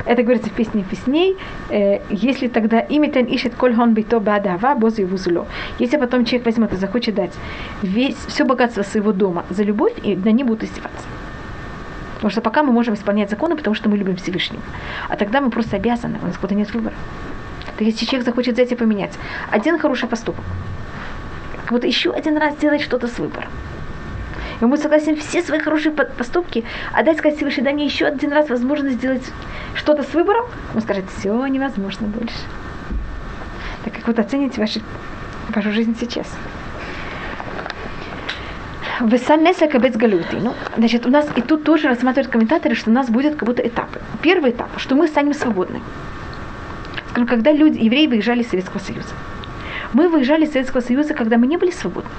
[0.04, 1.36] Это говорится в песне песней.
[1.70, 5.46] Э, если тогда имитен ищет коль хон бито бадава бозу вузуло.
[5.78, 7.32] Если потом человек возьмет и захочет дать
[7.82, 11.06] весь, все богатство своего дома за любовь, и на ней будут издеваться.
[12.14, 14.62] Потому что пока мы можем исполнять законы, потому что мы любим Всевышнего.
[15.08, 16.94] А тогда мы просто обязаны, у нас куда нет выбора.
[17.66, 19.12] Так если человек захочет взять и поменять
[19.50, 20.44] один хороший поступок,
[21.62, 23.50] как будто еще один раз сделать что-то с выбором.
[24.62, 28.32] И мы согласен все свои хорошие поступки, а дать сказать Всевышний, дай мне еще один
[28.32, 29.24] раз возможность сделать
[29.74, 32.36] что-то с выбором, он скажет, все невозможно больше.
[33.84, 34.80] Так как вот оцените ваши,
[35.48, 36.28] вашу жизнь сейчас.
[39.00, 40.36] Высанеса кабец галюти.
[40.36, 43.66] Ну, значит, у нас и тут тоже рассматривают комментаторы, что у нас будет как будто
[43.66, 44.00] этапы.
[44.22, 45.80] Первый этап, что мы станем свободны.
[47.10, 49.10] Скажем, когда люди, евреи выезжали из Советского Союза.
[49.92, 52.10] Мы выезжали из Советского Союза, когда мы не были свободны.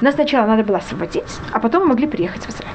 [0.00, 2.74] Нас сначала надо было освободить, а потом мы могли приехать в Израиль.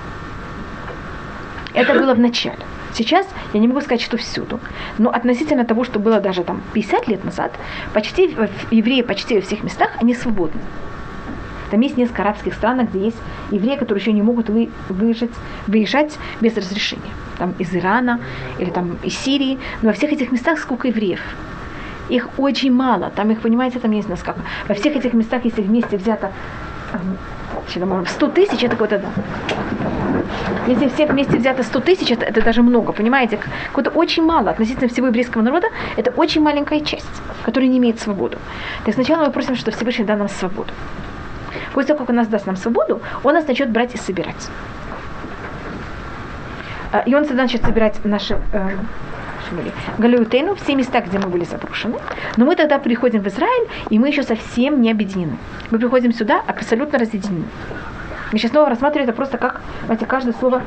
[1.74, 2.60] Это было в начале.
[2.94, 4.60] Сейчас я не могу сказать, что всюду,
[4.98, 7.52] но относительно того, что было даже там 50 лет назад,
[7.94, 8.36] почти
[8.72, 10.62] евреи почти во всех местах, они свободны.
[11.72, 13.18] Там есть несколько арабских стран, где есть
[13.52, 15.32] евреи, которые еще не могут вы, выезжать,
[15.68, 17.12] выезжать без разрешения.
[17.38, 18.22] Там из Ирана
[18.60, 19.60] или там из Сирии.
[19.82, 21.22] Но во всех этих местах сколько евреев?
[22.08, 23.12] Их очень мало.
[23.16, 24.42] Там их, понимаете, там есть насколько.
[24.70, 26.32] Во всех этих местах, если вместе взято
[28.06, 29.08] 100 тысяч, это какой-то да.
[30.68, 33.40] Если всех вместе взято 100 тысяч, это, это даже много, понимаете?
[33.68, 35.68] Какое-то очень мало относительно всего еврейского народа.
[35.96, 38.38] Это очень маленькая часть, которая не имеет свободу.
[38.86, 40.74] Так сначала мы просим, что Всевышний даст нам свободу.
[41.74, 44.50] После того, как он нас даст нам свободу, он нас начнет брать и собирать.
[46.92, 48.70] А, и он всегда начнет собирать наши э,
[49.98, 51.98] Галиутейну, все места, где мы были заброшены.
[52.38, 55.38] Но мы тогда приходим в Израиль, и мы еще совсем не объединены.
[55.72, 57.46] Мы приходим сюда абсолютно разъединены.
[58.32, 60.62] Мы сейчас снова рассматриваем это просто как, знаете, каждое слово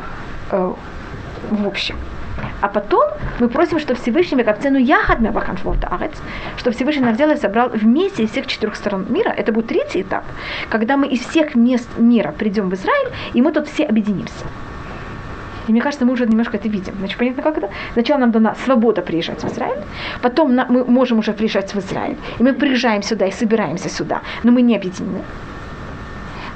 [0.50, 0.72] э,
[1.50, 1.96] в общем.
[2.60, 3.04] А потом
[3.40, 6.12] мы просим, что Всевышний Векапцену Яхад Мебаханфлотарец,
[6.56, 9.30] что Всевышний нас взял и собрал вместе из всех четырех сторон мира.
[9.30, 10.24] Это будет третий этап,
[10.68, 14.44] когда мы из всех мест мира придем в Израиль, и мы тут все объединимся.
[15.68, 16.94] И мне кажется, мы уже немножко это видим.
[16.98, 17.70] Значит, понятно, как это?
[17.92, 19.82] Сначала нам дана свобода приезжать в Израиль,
[20.22, 24.22] потом на, мы можем уже приезжать в Израиль, и мы приезжаем сюда и собираемся сюда,
[24.42, 25.22] но мы не объединены.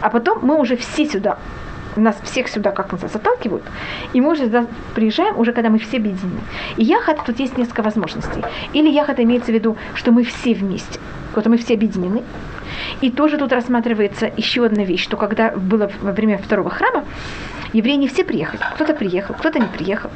[0.00, 1.38] А потом мы уже все сюда,
[1.96, 3.64] нас всех сюда, как называется, заталкивают,
[4.14, 6.40] и мы уже сюда приезжаем, уже когда мы все объединены.
[6.78, 8.42] И яхат, тут есть несколько возможностей.
[8.72, 10.98] Или яхат имеется в виду, что мы все вместе,
[11.34, 12.22] вот мы все объединены,
[13.02, 17.04] и тоже тут рассматривается еще одна вещь, что когда было во время второго храма,
[17.72, 18.62] евреи не все приехали.
[18.74, 20.10] Кто-то приехал, кто-то не приехал.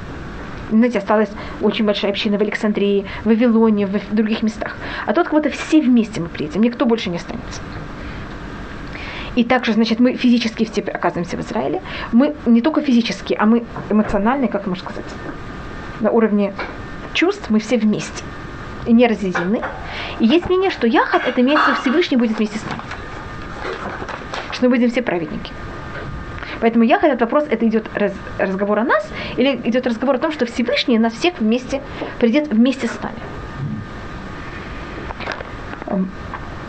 [0.71, 4.77] Знаете, осталась очень большая община в Александрии, в Вавилоне, в других местах.
[5.07, 7.61] А тут будто все вместе мы приедем, никто больше не останется.
[9.37, 11.83] И также, значит, мы физически все оказываемся в Израиле.
[12.11, 15.05] Мы не только физически, а мы эмоциональные, как можно сказать,
[16.01, 16.55] на уровне
[17.13, 18.25] чувств мы все вместе
[18.87, 19.63] и не разъединены.
[20.21, 22.83] И есть мнение, что Яхат это имеется Всевышний будет вместе с нами.
[24.53, 25.53] Что мы будем все праведники.
[26.61, 30.33] Поэтому я этот вопрос, это идет раз, разговор о нас, или идет разговор о том,
[30.33, 31.81] что Всевышний нас всех вместе
[32.19, 33.19] придет вместе с нами.
[35.87, 36.11] Эм,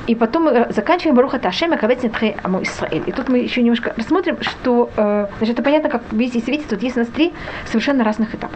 [0.08, 3.04] и потом мы заканчиваем Баруха Ташема Кавец Нитхе Аму Исраэль.
[3.06, 6.82] И тут мы еще немножко рассмотрим, что, э, значит, это понятно, как видите, видите, тут
[6.82, 7.34] есть у нас три
[7.66, 8.56] совершенно разных этапа.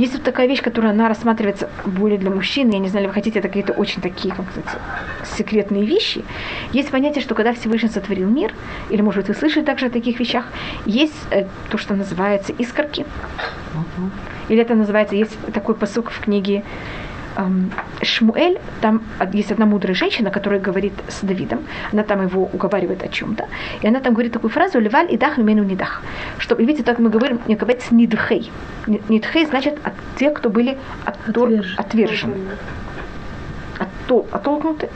[0.00, 2.70] Есть вот такая вещь, которая она рассматривается более для мужчин.
[2.70, 4.80] Я не знаю, ли вы хотите, это какие-то очень такие, как сказать,
[5.36, 6.24] секретные вещи.
[6.72, 8.54] Есть понятие, что когда Всевышний сотворил мир,
[8.88, 10.46] или, может быть, вы слышали также о таких вещах,
[10.86, 13.04] есть э, то, что называется искорки.
[14.48, 16.64] Или это называется, есть такой посук в книге
[18.02, 21.60] Шмуэль, там есть одна мудрая женщина, которая говорит с Давидом,
[21.92, 23.46] она там его уговаривает о чем-то,
[23.82, 26.02] и она там говорит такую фразу «Леваль и дах мену не дах».
[26.38, 28.50] Что, видите, так мы говорим, не говорится «нидхей».
[28.86, 31.48] «Нидхей» значит от тех, кто были оттор...
[31.48, 31.74] отвержены.
[31.76, 32.34] отвержены.
[33.78, 34.26] Оттол...
[34.32, 34.88] Оттолкнуты.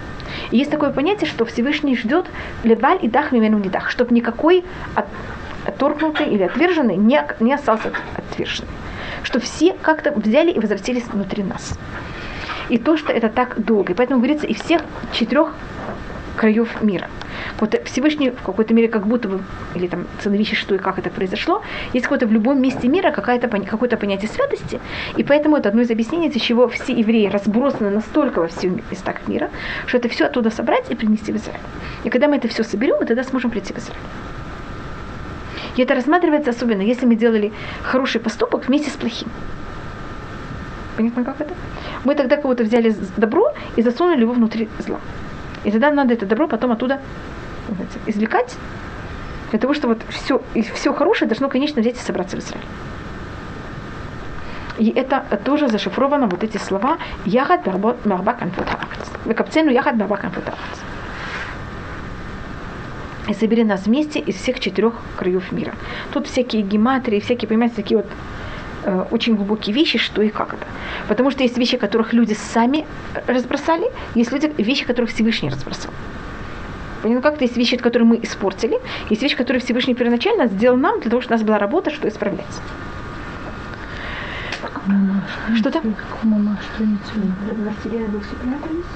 [0.50, 2.26] И есть такое понятие, что Всевышний ждет
[2.64, 5.06] «Леваль и дах мену не дах», чтобы никакой от...
[5.66, 8.74] отторгнутый или отверженный не, не остался отверженным
[9.22, 11.78] что все как-то взяли и возвратились внутри нас
[12.68, 13.92] и то, что это так долго.
[13.92, 15.54] И поэтому говорится и всех четырех
[16.36, 17.08] краев мира.
[17.60, 19.40] Вот Всевышний в какой-то мере как будто бы,
[19.74, 23.48] или там ценовище, что и как это произошло, есть какое-то в любом месте мира какое-то,
[23.48, 24.80] какое-то понятие святости,
[25.16, 29.28] и поэтому это одно из объяснений, из чего все евреи разбросаны настолько во всех местах
[29.28, 29.50] мира,
[29.86, 31.60] что это все оттуда собрать и принести в Израиль.
[32.04, 34.00] И когда мы это все соберем, мы тогда сможем прийти в Израиль.
[35.76, 39.28] И это рассматривается особенно, если мы делали хороший поступок вместе с плохим.
[40.96, 41.54] Понятно, как это?
[42.04, 45.00] Мы тогда кого-то взяли добро и засунули его внутри зла.
[45.64, 47.00] И тогда надо это добро потом оттуда
[47.68, 48.56] знаете, извлекать,
[49.50, 52.66] для того, чтобы вот все, и все хорошее должно, конечно, взять и собраться в Израиль.
[54.78, 58.66] И это тоже зашифровано, вот эти слова «Яхат барба конфут
[59.24, 60.44] Векапцену яхат барба конфут
[63.28, 65.74] И собери нас вместе из всех четырех краев мира.
[66.12, 68.06] Тут всякие гематрии, всякие, понимаете, такие вот
[68.84, 70.66] Э, очень глубокие вещи, что и как это.
[71.08, 72.84] Потому что есть вещи, которых люди сами
[73.26, 75.90] разбросали, есть люди, вещи, которых Всевышний разбросал.
[77.02, 81.10] Понятно, как-то есть вещи, которые мы испортили, есть вещи, которые Всевышний первоначально сделал нам, для
[81.10, 82.44] того, чтобы у нас была работа, что исправлять.
[85.56, 85.94] Что там?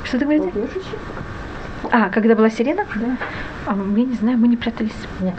[0.05, 0.53] Что ты говорите?
[1.91, 2.85] А, когда была сирена?
[2.95, 3.17] Да.
[3.67, 4.93] А, я не знаю, мы не прятались.
[5.21, 5.35] Нет.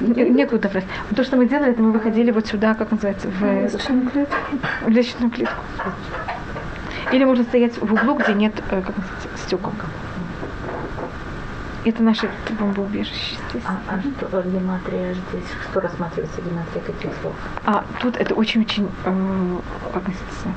[0.00, 0.88] Некуда просто.
[1.14, 4.36] То, что мы делали, это мы выходили вот сюда, как называется, в защитную клетку.
[4.86, 5.62] В защитную клетку.
[7.12, 9.72] Или можно стоять в углу, где нет, э, как называется, стекол.
[11.84, 13.62] Это наше бомбоубежище здесь.
[13.66, 15.44] А, а что гематрия здесь?
[15.68, 17.34] Что рассматривается гематрия каких слов?
[17.66, 19.58] А тут это очень-очень, э,
[19.92, 20.48] как называется,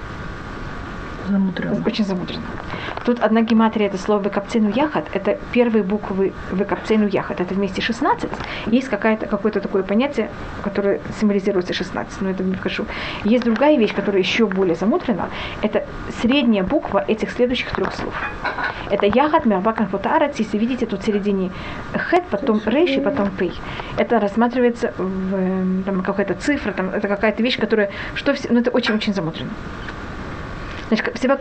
[1.30, 1.84] Замудренно.
[1.86, 2.44] Очень замудренно.
[3.06, 8.30] Тут одна гематрия, это слово «векапцену яхат», это первые буквы «векапцену яхат», это вместе 16.
[8.68, 10.30] Есть какая-то, какое-то такое понятие,
[10.64, 12.86] которое символизируется 16, но это не покажу.
[13.24, 15.30] Есть другая вещь, которая еще более замудрена,
[15.62, 15.86] это
[16.22, 18.14] средняя буква этих следующих трех слов.
[18.90, 21.52] Это яхат, мярбакан фотаарец, если видите, тут в середине
[22.10, 23.54] хет, потом рейш и потом пей.
[23.98, 28.72] Это рассматривается в там, какая-то цифра, там, это какая-то вещь, которая, что, все- ну это
[28.72, 29.50] очень-очень замудрено.
[30.88, 31.38] Значит, всего-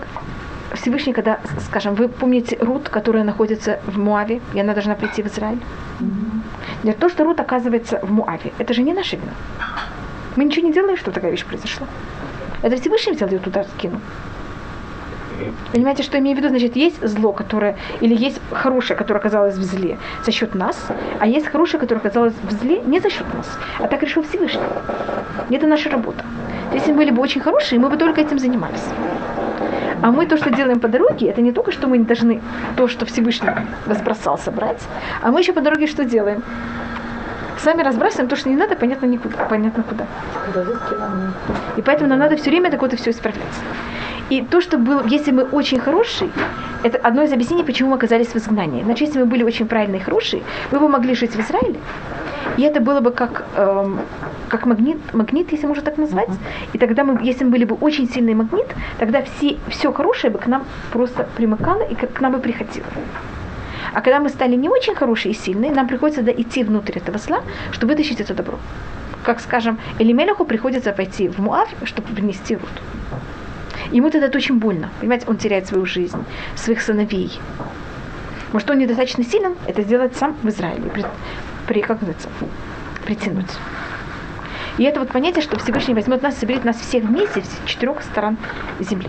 [0.72, 5.26] Всевышний, когда, скажем, вы помните Рут, которая находится в Муаве, и она должна прийти в
[5.26, 5.60] Израиль?
[6.82, 9.32] Для того, что Рут оказывается в Муаве, это же не наша вина.
[10.36, 11.86] Мы ничего не делаем, что такая вещь произошла.
[12.62, 14.00] Это Всевышний взял ее туда, скинул.
[15.72, 16.48] Понимаете, что я имею в виду?
[16.48, 20.76] Значит, есть зло, которое, или есть хорошее, которое оказалось в зле за счет нас,
[21.20, 23.58] а есть хорошее, которое оказалось в зле не за счет нас.
[23.78, 24.60] А так решил Всевышний.
[25.50, 26.24] И это наша работа.
[26.72, 28.84] Если мы были бы очень хорошие, мы бы только этим занимались.
[30.02, 32.42] А мы то, что делаем по дороге, это не только, что мы не должны
[32.76, 33.50] то, что Всевышний
[33.86, 34.82] разбросал, собрать,
[35.22, 36.42] а мы еще по дороге что делаем?
[37.62, 40.04] Сами разбрасываем то, что не надо, понятно, никуда, понятно куда.
[41.76, 43.60] И поэтому нам надо все время так вот и все исправляться.
[44.30, 46.30] И то, что было, если мы очень хорошие,
[46.82, 48.82] это одно из объяснений, почему мы оказались в изгнании.
[48.82, 51.78] Значит, если мы были очень правильные и хорошие, мы бы могли жить в Израиле,
[52.56, 54.00] и это было бы как, эм,
[54.48, 56.28] как магнит, магнит, если можно так назвать.
[56.72, 58.66] И тогда мы, если мы были бы очень сильный магнит,
[58.98, 62.86] тогда все, все хорошее бы к нам просто примыкало и к, к нам бы приходило.
[63.92, 67.18] А когда мы стали не очень хорошие и сильные, нам приходится да, идти внутрь этого
[67.18, 68.58] зла, чтобы вытащить это добро.
[69.22, 72.68] Как, скажем, Элимелеху приходится пойти в Муав, чтобы принести Рут.
[73.90, 74.90] Ему тогда это очень больно.
[75.00, 77.38] Понимаете, он теряет свою жизнь, своих сыновей.
[78.52, 81.04] Может, он недостаточно силен это сделать сам в Израиле, при,
[81.66, 82.28] при как называется,
[83.04, 83.50] притянуть.
[84.78, 88.36] И это вот понятие, что Всевышний возьмет нас соберет нас всех вместе с четырех сторон
[88.80, 89.08] земли.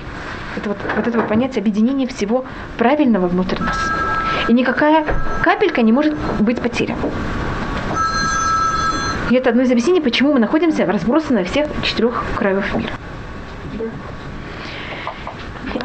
[0.56, 2.46] Это вот, вот это вот понятие объединения всего
[2.78, 3.78] правильного внутрь нас.
[4.48, 5.06] И никакая
[5.44, 7.00] капелька не может быть потеряна.
[9.32, 12.92] И это одно из объяснений, почему мы находимся разбросаны на всех четырех краев мира.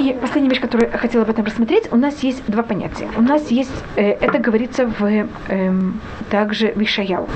[0.00, 3.06] И последняя вещь, которую я хотела об этом рассмотреть, у нас есть два понятия.
[3.18, 5.04] У нас есть, э, это говорится в,
[5.48, 7.28] эм, также в Ишаяу.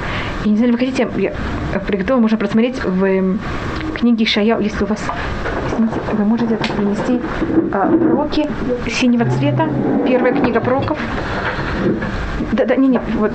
[0.47, 1.35] И не знаю, вы хотите, я
[1.87, 3.39] приготовила, можно просмотреть в эм,
[3.97, 5.05] книге Ишаяу, если у вас,
[5.69, 7.21] извините, вы можете это принести
[7.71, 8.49] э, пророки
[8.89, 9.69] синего цвета,
[10.07, 10.99] первая книга пророков.
[12.53, 13.33] Да, да, не, не, вот,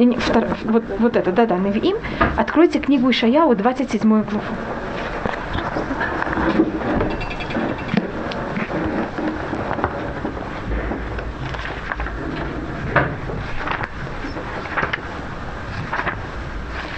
[0.00, 1.96] не, не, втор, вот, вот это, да, да, Навиим.
[2.36, 4.24] Откройте книгу Ишаяу, 27 главу.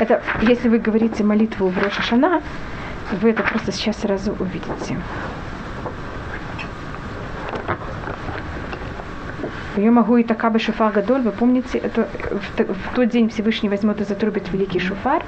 [0.09, 2.41] Это, если вы говорите молитву в Роша Шана,
[3.21, 4.97] вы это просто сейчас сразу увидите.
[9.77, 14.01] Я могу и такаба шуфар гадоль, вы помните, это в, в тот день Всевышний возьмет
[14.01, 15.25] и затрубит великий шуфар.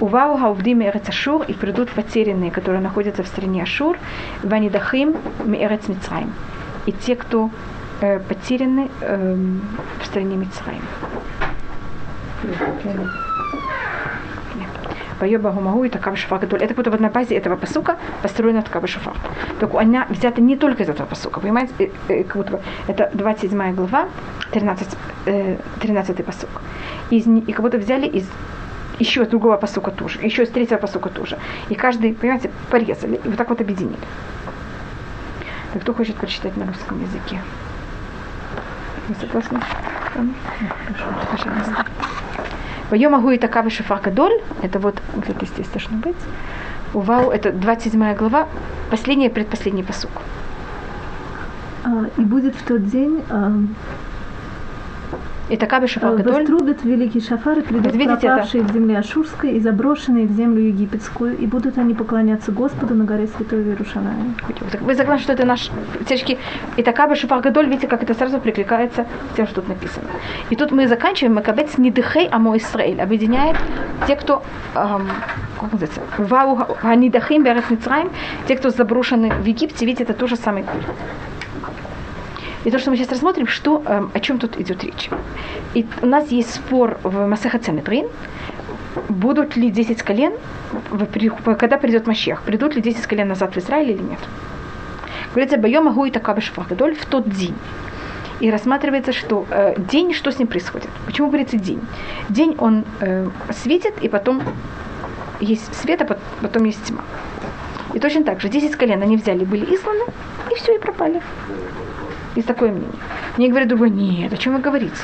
[0.00, 3.96] Увау хаувдим эрец Ашур, и придут потерянные, которые находятся в стране Ашур,
[4.42, 6.32] ванидахим меэрец Мицраим.
[6.86, 7.48] И те, кто
[8.00, 9.36] э, потеряны э,
[10.02, 10.82] в стране Мицраим.
[15.20, 16.62] Вайоба Гумагу и Такава Шафар Гадоль.
[16.62, 19.14] Это будто на базе этого посука построена Такава Шафар.
[19.60, 21.72] Только она взята не только из этого посука, понимаете?
[21.78, 24.08] Э, э, Как будто это 27 глава,
[24.52, 24.88] 13,
[25.26, 26.50] э, 13 посук.
[27.10, 28.28] Из, и как будто взяли из
[28.98, 31.38] еще из другого посука тоже, еще из третьего посука тоже.
[31.70, 33.96] И каждый, понимаете, порезали и вот так вот объединили.
[35.72, 37.40] Так кто хочет прочитать на русском языке?
[39.08, 39.60] Вы согласны?
[41.30, 41.86] Пожалуйста.
[42.90, 44.40] Поем могу и такава шафар гадоль.
[44.62, 46.16] Это вот, где-то здесь должно быть.
[46.92, 48.48] Увау, это 27 глава,
[48.90, 50.10] последний предпоследний посук.
[51.84, 53.52] А, И будет в тот день а,
[55.50, 56.32] И такава шафар гадоль.
[56.34, 60.32] вострубят великий шафар и придут Вот видите, это- пропавшие в земле Ашурской и заброшенные в
[60.32, 63.64] землю египетскую, и будут они поклоняться Господу на горе Святой.
[64.70, 65.70] Так Вы согласны, что это наш
[66.06, 66.38] течки?
[66.76, 70.06] И такая шафар гадоль, видите, как это сразу прикликается с тем, что тут написано.
[70.50, 73.56] И тут мы заканчиваем Макабец Нидыхей Амо Исраиль, объединяет
[74.06, 74.42] те, кто
[74.76, 75.08] эм,
[75.60, 78.10] как называется, Вау Нидахим Берет Мицраим,
[78.46, 80.82] те, кто заброшены в Египте, видите, это тоже куль.
[82.64, 85.08] И то, что мы сейчас рассмотрим, что, эм, о чем тут идет речь.
[85.74, 88.06] И у нас есть спор в Масеха Цеметрин,
[89.08, 90.32] будут ли 10 колен,
[91.58, 94.18] когда придет Машех, придут ли 10 колен назад в Израиль или нет.
[95.30, 97.54] Говорится, Байом Агу и Такаба Шафахдоль в тот день.
[98.40, 100.88] И рассматривается, что э, день, что с ним происходит.
[101.06, 101.80] Почему говорится день?
[102.28, 104.42] День, он э, светит, и потом
[105.40, 107.04] есть свет, а пот- потом есть тьма.
[107.94, 110.04] И точно так же 10 колен они взяли, были изгнаны,
[110.50, 111.20] и все, и пропали.
[112.36, 112.90] Есть такое мнение.
[113.36, 114.94] Мне говорит другой, нет, о чем вы говорите?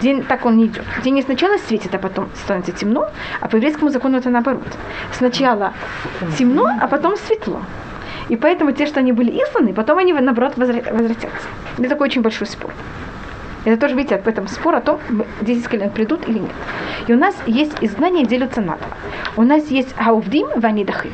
[0.00, 0.84] День так он не идет.
[1.02, 3.08] День не сначала светит, а потом становится темно,
[3.40, 4.62] а по еврейскому закону это наоборот.
[5.12, 5.72] Сначала
[6.38, 7.62] темно, а потом светло.
[8.28, 11.48] И поэтому те, что они были изгнаны, потом они наоборот возвратятся.
[11.78, 12.72] Это такой очень большой спор.
[13.64, 15.00] Это тоже, видите, об этом спор о том,
[15.42, 16.52] 10 колен придут или нет.
[17.08, 18.96] И у нас есть изгнание, делятся на два.
[19.36, 21.10] У нас есть хаувдим, ванидахим.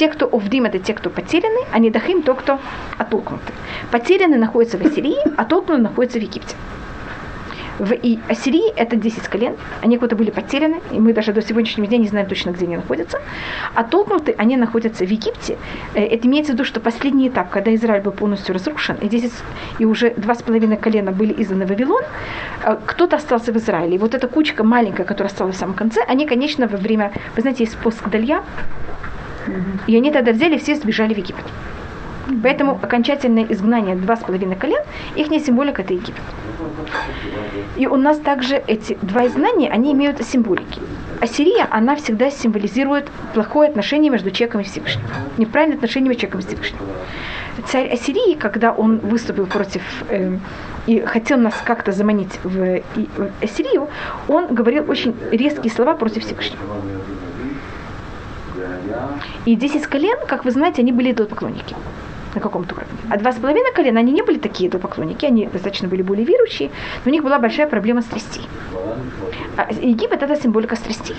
[0.00, 2.58] Те, кто овдим, это те, кто потеряны, а недахим, то, кто
[2.96, 3.52] оттолкнуты.
[3.90, 6.56] Потеряны находятся в Ассирии, а оттолкнуты находятся в Египте.
[7.78, 11.86] В и Ассирии это 10 колен, они куда-то были потеряны, и мы даже до сегодняшнего
[11.86, 13.20] дня не знаем точно, где они находятся.
[13.74, 15.58] А толкнуты они находятся в Египте.
[15.92, 19.30] Э, это имеется в виду, что последний этап, когда Израиль был полностью разрушен, и 10,
[19.80, 22.04] и уже два с половиной колена были изданы в Вавилон,
[22.64, 23.96] э, кто-то остался в Израиле.
[23.96, 27.42] И вот эта кучка маленькая, которая осталась в самом конце, они, конечно, во время, вы
[27.42, 28.42] знаете, есть пост Далья,
[29.86, 31.44] и они тогда взяли, все сбежали в Египет.
[32.42, 34.82] Поэтому окончательное изгнание два с половиной колен,
[35.16, 36.22] их символика это Египет.
[37.76, 40.80] И у нас также эти два изгнания, они имеют символики.
[41.20, 45.04] Ассирия, она всегда символизирует плохое отношение между человеком и Всевышним.
[45.36, 46.80] Неправильное отношение между человеком и Всевышним.
[47.66, 50.38] Царь Ассирии, когда он выступил против э,
[50.86, 53.88] и хотел нас как-то заманить в, и, в Ассирию,
[54.28, 56.62] он говорил очень резкие слова против Всевышнего.
[59.46, 61.74] И 10 колен, как вы знаете, они были идолопоклонники
[62.34, 62.98] на каком-то уровне.
[63.10, 66.70] А два с половиной колена, они не были такие идолопоклонники, они достаточно были более верующие,
[67.04, 68.46] но у них была большая проблема страстей.
[69.56, 71.16] А Египет– это символика страстей.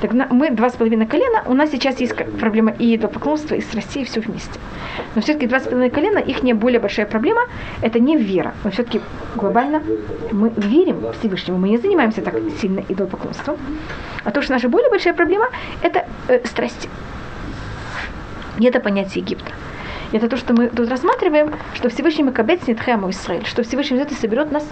[0.00, 4.02] Так мы два с половиной колена, у нас сейчас есть проблема и идолопоклонства, и страстей,
[4.02, 4.58] и все вместе.
[5.14, 7.42] Но все-таки два с половиной колена, их не более большая проблема,
[7.80, 8.54] это не вера.
[8.64, 9.00] Но все-таки
[9.36, 9.82] глобально
[10.32, 13.56] мы верим Всевышнему, мы не занимаемся так сильно идолопоклонством.
[14.24, 15.48] А то, что наша более большая проблема,
[15.82, 16.88] это э, страсти.
[18.58, 19.52] И это понятие Египта.
[20.12, 24.14] Это то, что мы тут рассматриваем, что Всевышний Макабец Нитхэму Исраиль, что Всевышний взят и
[24.14, 24.64] соберет нас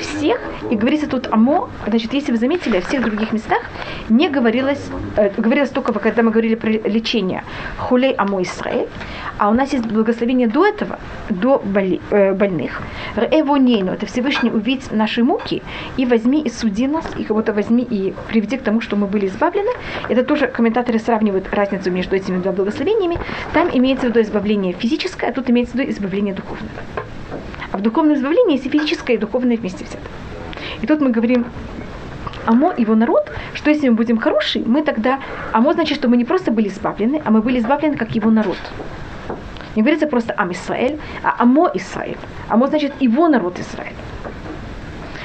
[0.00, 0.40] всех,
[0.70, 3.60] и говорится тут Амо, значит, если вы заметили, о всех других местах
[4.08, 4.84] не говорилось,
[5.16, 7.44] э, говорилось только, когда мы говорили про лечение,
[7.78, 8.88] хулей Амо Исраиль,
[9.38, 10.98] а у нас есть благословение до этого,
[11.28, 12.82] до боли, э, больных.
[13.16, 15.62] Эвонейну, это Всевышний увидеть наши муки,
[15.96, 19.26] и возьми и суди нас, и будто возьми и приведи к тому, что мы были
[19.26, 19.70] избавлены.
[20.08, 23.18] Это тоже комментаторы сравнивают разницу между этими двумя благословениями.
[23.52, 26.70] Там имеется в виду избавление физическое, а тут имеется в виду избавление духовное.
[27.72, 30.08] А в духовном избавлении есть и физическое, и духовное вместе взято.
[30.82, 31.46] И тут мы говорим,
[32.46, 35.20] Амо, его народ, что если мы будем хорошие, мы тогда...
[35.52, 38.58] Амо значит, что мы не просто были избавлены, а мы были избавлены как его народ.
[39.76, 42.18] Не говорится просто Ам Исраэль, а Амо Исраэль.
[42.48, 43.94] Амо значит его народ Израиль.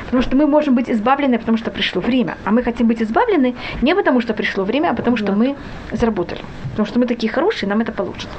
[0.06, 2.38] Потому что мы можем быть избавлены, потому что пришло время.
[2.46, 5.56] А мы хотим быть избавлены не потому, что пришло время, а потому что мы
[5.91, 6.41] заработали.
[6.72, 8.38] Потому что мы такие хорошие, нам это получится.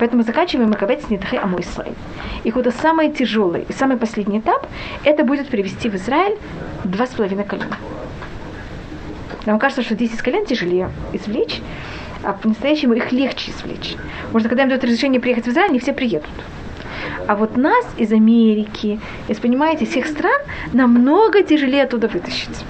[0.00, 1.94] Поэтому заканчиваем Макавец Нидхе Аму Исраиль.
[2.42, 4.66] И куда самый тяжелый и самый последний этап,
[5.04, 6.38] это будет привести в Израиль
[6.84, 7.76] два с половиной колена.
[9.44, 11.60] Нам кажется, что 10 колен тяжелее извлечь,
[12.22, 13.96] а по-настоящему их легче извлечь.
[14.32, 16.30] Может, когда им дают разрешение приехать в Израиль, не все приедут.
[17.26, 20.40] А вот нас из Америки, из, понимаете, всех стран
[20.72, 22.64] намного тяжелее оттуда вытащить.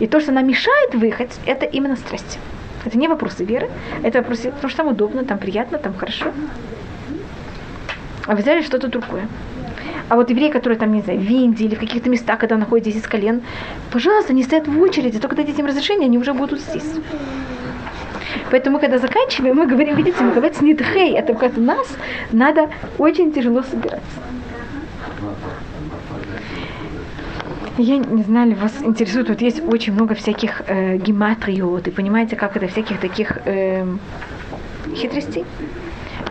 [0.00, 2.38] И то, что нам мешает выехать, это именно страсть.
[2.84, 3.68] Это не вопросы веры,
[4.02, 6.32] это вопросы, потому что там удобно, там приятно, там хорошо.
[8.26, 9.28] А в Израиле что-то другое.
[10.08, 12.86] А вот евреи, которые там, не знаю, в Индии или в каких-то местах, когда находят
[12.86, 13.42] 10 колен,
[13.92, 16.94] пожалуйста, не стоят в очереди, только дадите им разрешение, они уже будут здесь.
[18.50, 21.86] Поэтому, когда заканчиваем, мы говорим, видите, мы говорим, не хей, это как у нас
[22.32, 24.20] надо очень тяжело собираться.
[27.80, 32.56] Я не знаю, вас интересует, вот есть очень много всяких э, гематриот, и понимаете, как
[32.56, 33.86] это, всяких таких э,
[34.96, 35.44] хитростей.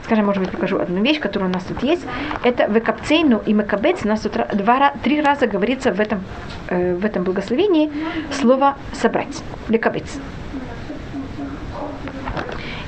[0.04, 2.06] Скажем, может быть, покажу одну вещь, которая у нас тут есть.
[2.44, 4.00] Это векапцейну и мекабец.
[4.04, 6.22] У нас тут два, три раза говорится в этом,
[6.68, 7.92] э, в этом благословении
[8.32, 9.42] слово собрать.
[9.70, 10.20] Лекабец.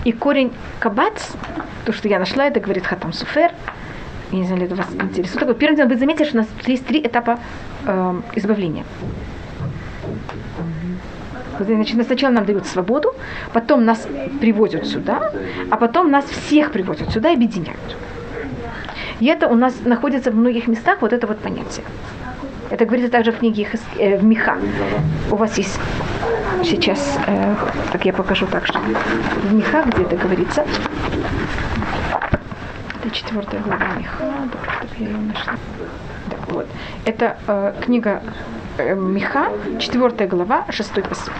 [0.03, 1.29] И корень кабац,
[1.85, 3.51] то, что я нашла, это говорит Хатам Суфер,
[4.31, 5.39] я не знаю, это вас интересует.
[5.39, 7.39] Такой, первым делом вы заметите, что у нас есть три этапа
[7.85, 8.85] э, избавления.
[11.59, 13.13] Значит, сначала нам дают свободу,
[13.53, 14.07] потом нас
[14.39, 15.31] привозят сюда,
[15.69, 17.97] а потом нас всех привозят сюда и объединяют.
[19.19, 21.85] И это у нас находится в многих местах, вот это вот понятие.
[22.69, 23.67] Это говорится также в книге
[23.97, 24.57] э, в Миха.
[25.31, 25.79] У вас есть
[26.63, 27.55] сейчас, э,
[27.91, 30.65] так я покажу так, что в Миха, где это говорится,
[33.11, 34.23] четвертая глава Миха,
[34.97, 35.53] я ее нашла.
[36.27, 36.67] Да, вот.
[37.05, 38.21] Это э, книга
[38.77, 39.49] э, Миха,
[39.79, 41.33] четвертая глава, шестой посыл.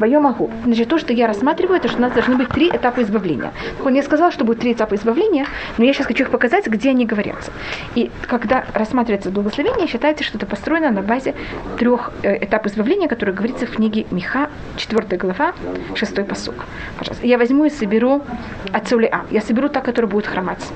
[0.00, 0.50] Твое могу.
[0.64, 3.52] Значит, то, что я рассматриваю, это что у нас должны быть три этапа избавления.
[3.84, 5.46] Он не сказал, что будет три этапа избавления,
[5.76, 7.52] но я сейчас хочу их показать, где они говорятся.
[7.94, 11.34] И когда рассматривается благословение, считается, что это построено на базе
[11.78, 14.48] трех э, этапов избавления, которые говорится в книге Миха,
[14.78, 15.52] 4 глава,
[15.94, 16.54] 6 посук.
[16.96, 17.26] Пожалуйста.
[17.26, 18.22] Я возьму и соберу
[18.72, 19.26] от А.
[19.30, 20.66] Я соберу та, которая будет хромать.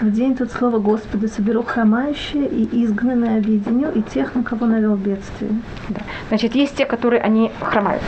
[0.00, 4.94] В день тут слово Господа соберу хромающие и изгнанные объединю, и тех, на кого навел
[4.94, 5.50] бедствие.
[5.88, 6.02] Да.
[6.28, 8.02] Значит, есть те, которые они хромают.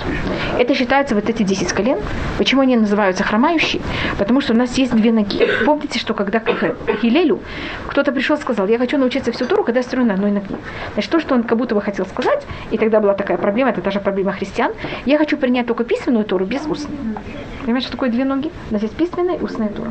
[0.59, 1.99] Это считается вот эти 10 колен.
[2.37, 3.81] Почему они называются хромающие?
[4.19, 5.49] Потому что у нас есть две ноги.
[5.65, 6.51] Помните, что когда к
[7.01, 7.41] Хилелю
[7.87, 10.57] кто-то пришел и сказал, я хочу научиться всю Туру, когда строю на одной ноге.
[10.93, 13.81] Значит, то, что он как будто бы хотел сказать, и тогда была такая проблема, это
[13.81, 14.73] даже проблема христиан,
[15.07, 16.97] я хочу принять только письменную Туру без устной.
[17.63, 18.51] Понимаете, что такое две ноги?
[18.71, 19.91] У нас есть письменная и устная Тура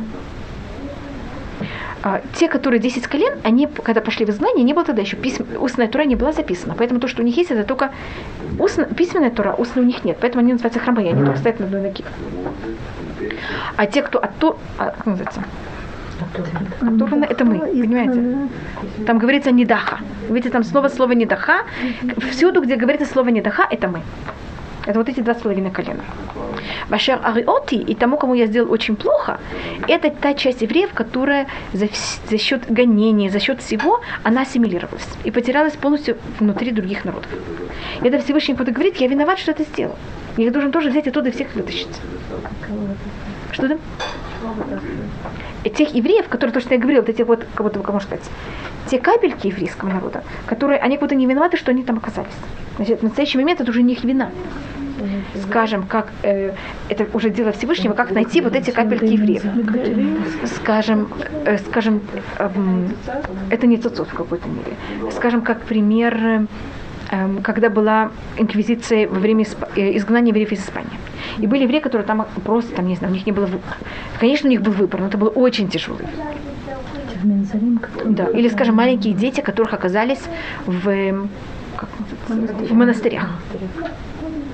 [2.02, 5.44] а, те, которые 10 колен, они, когда пошли в изгнание, не было тогда еще письм,
[5.58, 6.74] устная тура не была записана.
[6.78, 7.90] Поэтому то, что у них есть, это только
[8.58, 10.18] устно, письменная тура, устная у них нет.
[10.20, 12.04] Поэтому они называются храмы, они только стоят на одной ноге.
[13.76, 15.42] А те, кто от то, а, как называется?
[16.80, 18.48] Оторвано, это мы, понимаете?
[19.06, 19.98] Там говорится недаха.
[20.28, 21.62] Видите, там снова слово недаха.
[22.30, 24.02] Всюду, где говорится слово недаха, это мы.
[24.88, 26.02] Это вот эти два с половиной колена.
[26.88, 29.38] Вашер Ариоти и тому, кому я сделал очень плохо,
[29.86, 31.88] это та часть евреев, которая за,
[32.30, 37.30] за счет гонений, за счет всего, она ассимилировалась и потерялась полностью внутри других народов.
[38.02, 39.96] И это Всевышний кто говорит, я виноват, что это сделал.
[40.38, 42.00] Я должен тоже взять оттуда всех вытащить.
[43.52, 43.78] Что там?
[45.70, 48.24] Тех евреев, которые, то, что я говорила, вот эти вот, как будто, кому сказать,
[48.90, 52.32] те капельки еврейского народа, которые, они как будто не виноваты, что они там оказались.
[52.76, 54.30] Значит, в настоящий момент это уже не их вина
[55.42, 56.52] скажем, как э,
[56.88, 59.42] это уже дело Всевышнего, как найти вот эти капельки евреев.
[60.56, 61.08] Скажем,
[61.44, 62.00] э, скажем,
[62.38, 62.48] э,
[63.50, 64.76] это не цуцов в какой-то мере.
[65.12, 66.46] Скажем, как пример, э,
[67.42, 69.46] когда была инквизиция во время
[69.76, 70.98] э, изгнания евреев из Испании.
[71.38, 73.48] И были евреи, которые там просто, там, не знаю, у них не было...
[74.20, 76.06] Конечно, у них был выбор, но это было очень тяжелый.
[78.04, 78.26] Да.
[78.26, 80.20] Или, скажем, маленькие дети, которых оказались
[80.66, 81.28] в,
[81.76, 81.88] как,
[82.28, 83.28] в монастырях.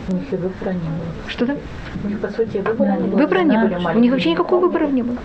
[0.09, 1.28] У них и выбора не было.
[1.28, 1.57] Что там?
[2.05, 3.18] У них, по сути, выбора не было.
[3.18, 3.92] Выбора не было.
[3.94, 5.16] У них вообще никакого выбора не было.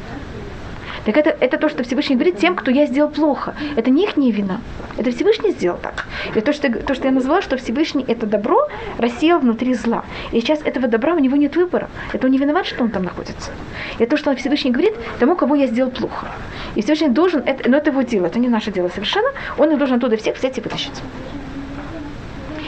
[1.06, 3.56] Так это, это то, что Всевышний говорит тем, кто я сделал плохо.
[3.76, 4.62] Это не их не вина.
[4.98, 6.06] Это Всевышний сделал так.
[6.36, 10.04] И то, что, то, что я назвала, что Всевышний это добро рассеял внутри зла.
[10.32, 11.90] И сейчас этого добра у него нет выбора.
[12.14, 13.52] Это он не виноват, что он там находится.
[13.98, 16.28] И то, что Всевышний говорит тому, кого я сделал плохо.
[16.76, 19.30] И Всевышний должен, это, но это его дело, это не наше дело совершенно.
[19.58, 21.02] Он их должен оттуда всех взять и вытащить.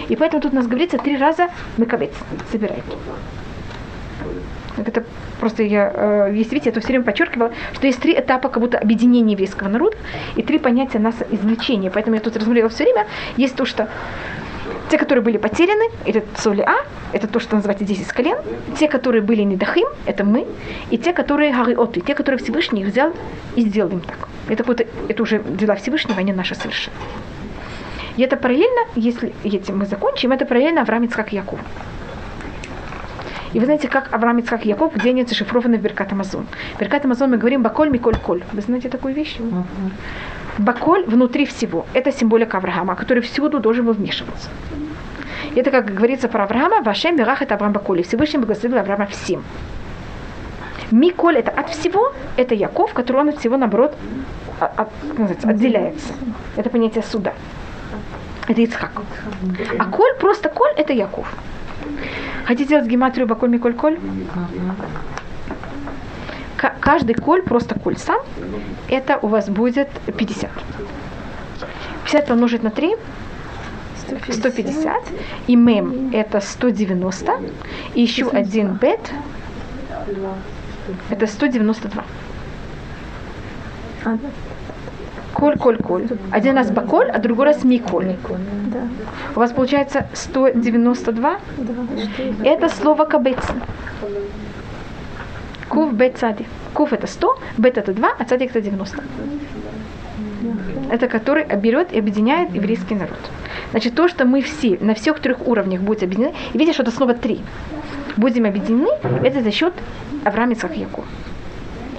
[0.09, 2.11] И поэтому тут у нас говорится три раза мыкавец,
[4.87, 5.03] Это
[5.39, 8.61] просто я, э, если видите, я это все время подчеркивала, что есть три этапа как
[8.61, 9.97] будто объединения еврейского народа
[10.35, 11.91] и три понятия нас извлечения.
[11.91, 13.07] Поэтому я тут размерила все время.
[13.37, 13.89] Есть то, что
[14.89, 18.37] те, которые были потеряны, это соли А, это то, что называется 10 колен.
[18.77, 20.45] Те, которые были недахим, это мы.
[20.89, 23.13] И те, которые гариоты, те, которые Всевышний взял
[23.55, 24.27] и сделал им так.
[24.49, 26.97] Это, вот, это уже дела Всевышнего, а не наши совершенно.
[28.17, 31.59] И это параллельно, если этим мы закончим, это параллельно Авраам Ицхак Яков.
[33.53, 36.45] И вы знаете, как Авраам Ицхак Яков, где они зашифрованы в Беркат Амазон.
[36.79, 38.43] Беркат Амазон мы говорим Баколь Миколь Коль.
[38.53, 39.37] Вы знаете такую вещь?
[40.57, 41.85] Баколь внутри всего.
[41.93, 44.49] Это символика Авраама, который всюду должен был вмешиваться.
[45.55, 48.03] Это, как говорится про Авраама, Вашем Берах это Авраам Баколь.
[48.03, 49.43] Всевышний благословил Авраама всем.
[50.91, 53.95] Миколь это от всего, это Яков, который он от всего, наоборот,
[54.59, 54.89] от, от,
[55.45, 56.13] отделяется.
[56.57, 57.33] Это понятие суда
[58.51, 58.91] это Ицхак.
[59.79, 61.27] А Коль, просто Коль, это Яков.
[62.45, 63.99] Хотите сделать гематрию Баколь Миколь Коль?
[66.79, 68.19] Каждый коль, просто коль сам,
[68.87, 70.49] это у вас будет 50.
[72.03, 72.95] 50 помножить на 3,
[74.07, 74.35] 150.
[74.35, 75.03] 150.
[75.47, 77.39] И мем это 190.
[77.95, 78.99] И еще один бет,
[81.09, 82.03] это 192.
[85.33, 86.07] Коль, коль, коль.
[86.31, 88.15] Один раз баколь, а другой раз миколь.
[88.67, 88.87] Да.
[89.35, 91.39] У вас получается 192.
[91.57, 91.73] Да.
[92.43, 93.39] Это слово кабец.
[95.69, 96.45] Кув бет цади.
[96.73, 99.03] Кув это 100, бет это 2, а цадик это 90.
[100.91, 103.19] Это который берет и объединяет еврейский народ.
[103.71, 106.91] Значит, то, что мы все на всех трех уровнях будем объединены, и видите, что это
[106.91, 107.39] слово три,
[108.17, 108.89] будем объединены,
[109.23, 109.73] это за счет
[110.25, 111.05] Авраама Якова.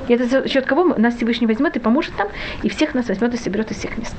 [0.08, 2.28] И это за счет кого нас Всевышний возьмет и поможет нам,
[2.62, 4.16] и всех нас возьмет и соберет из всех мест.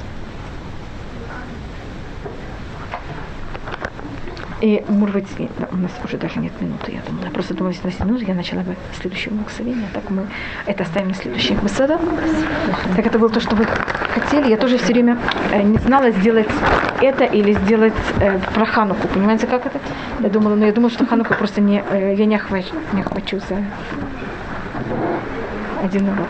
[4.64, 5.28] И, может быть,
[5.74, 7.26] у нас уже даже нет минуты, я думала.
[7.26, 10.26] Я просто думала, если на 7 минут я начала бы следующее благословение, так мы
[10.66, 11.58] это оставим на следующее.
[11.62, 12.00] Беседа.
[12.96, 13.68] Так это было то, что вы
[14.14, 14.50] хотели.
[14.50, 15.18] Я тоже все время
[15.52, 16.48] э, не знала сделать
[17.02, 19.06] это или сделать э, про Хануку.
[19.10, 19.82] Понимаете, как это?
[20.22, 23.40] Я думала, но я думала, что Хануку просто не, э, я не охвачу, не охвачу
[23.40, 23.58] за
[25.84, 26.30] один урок.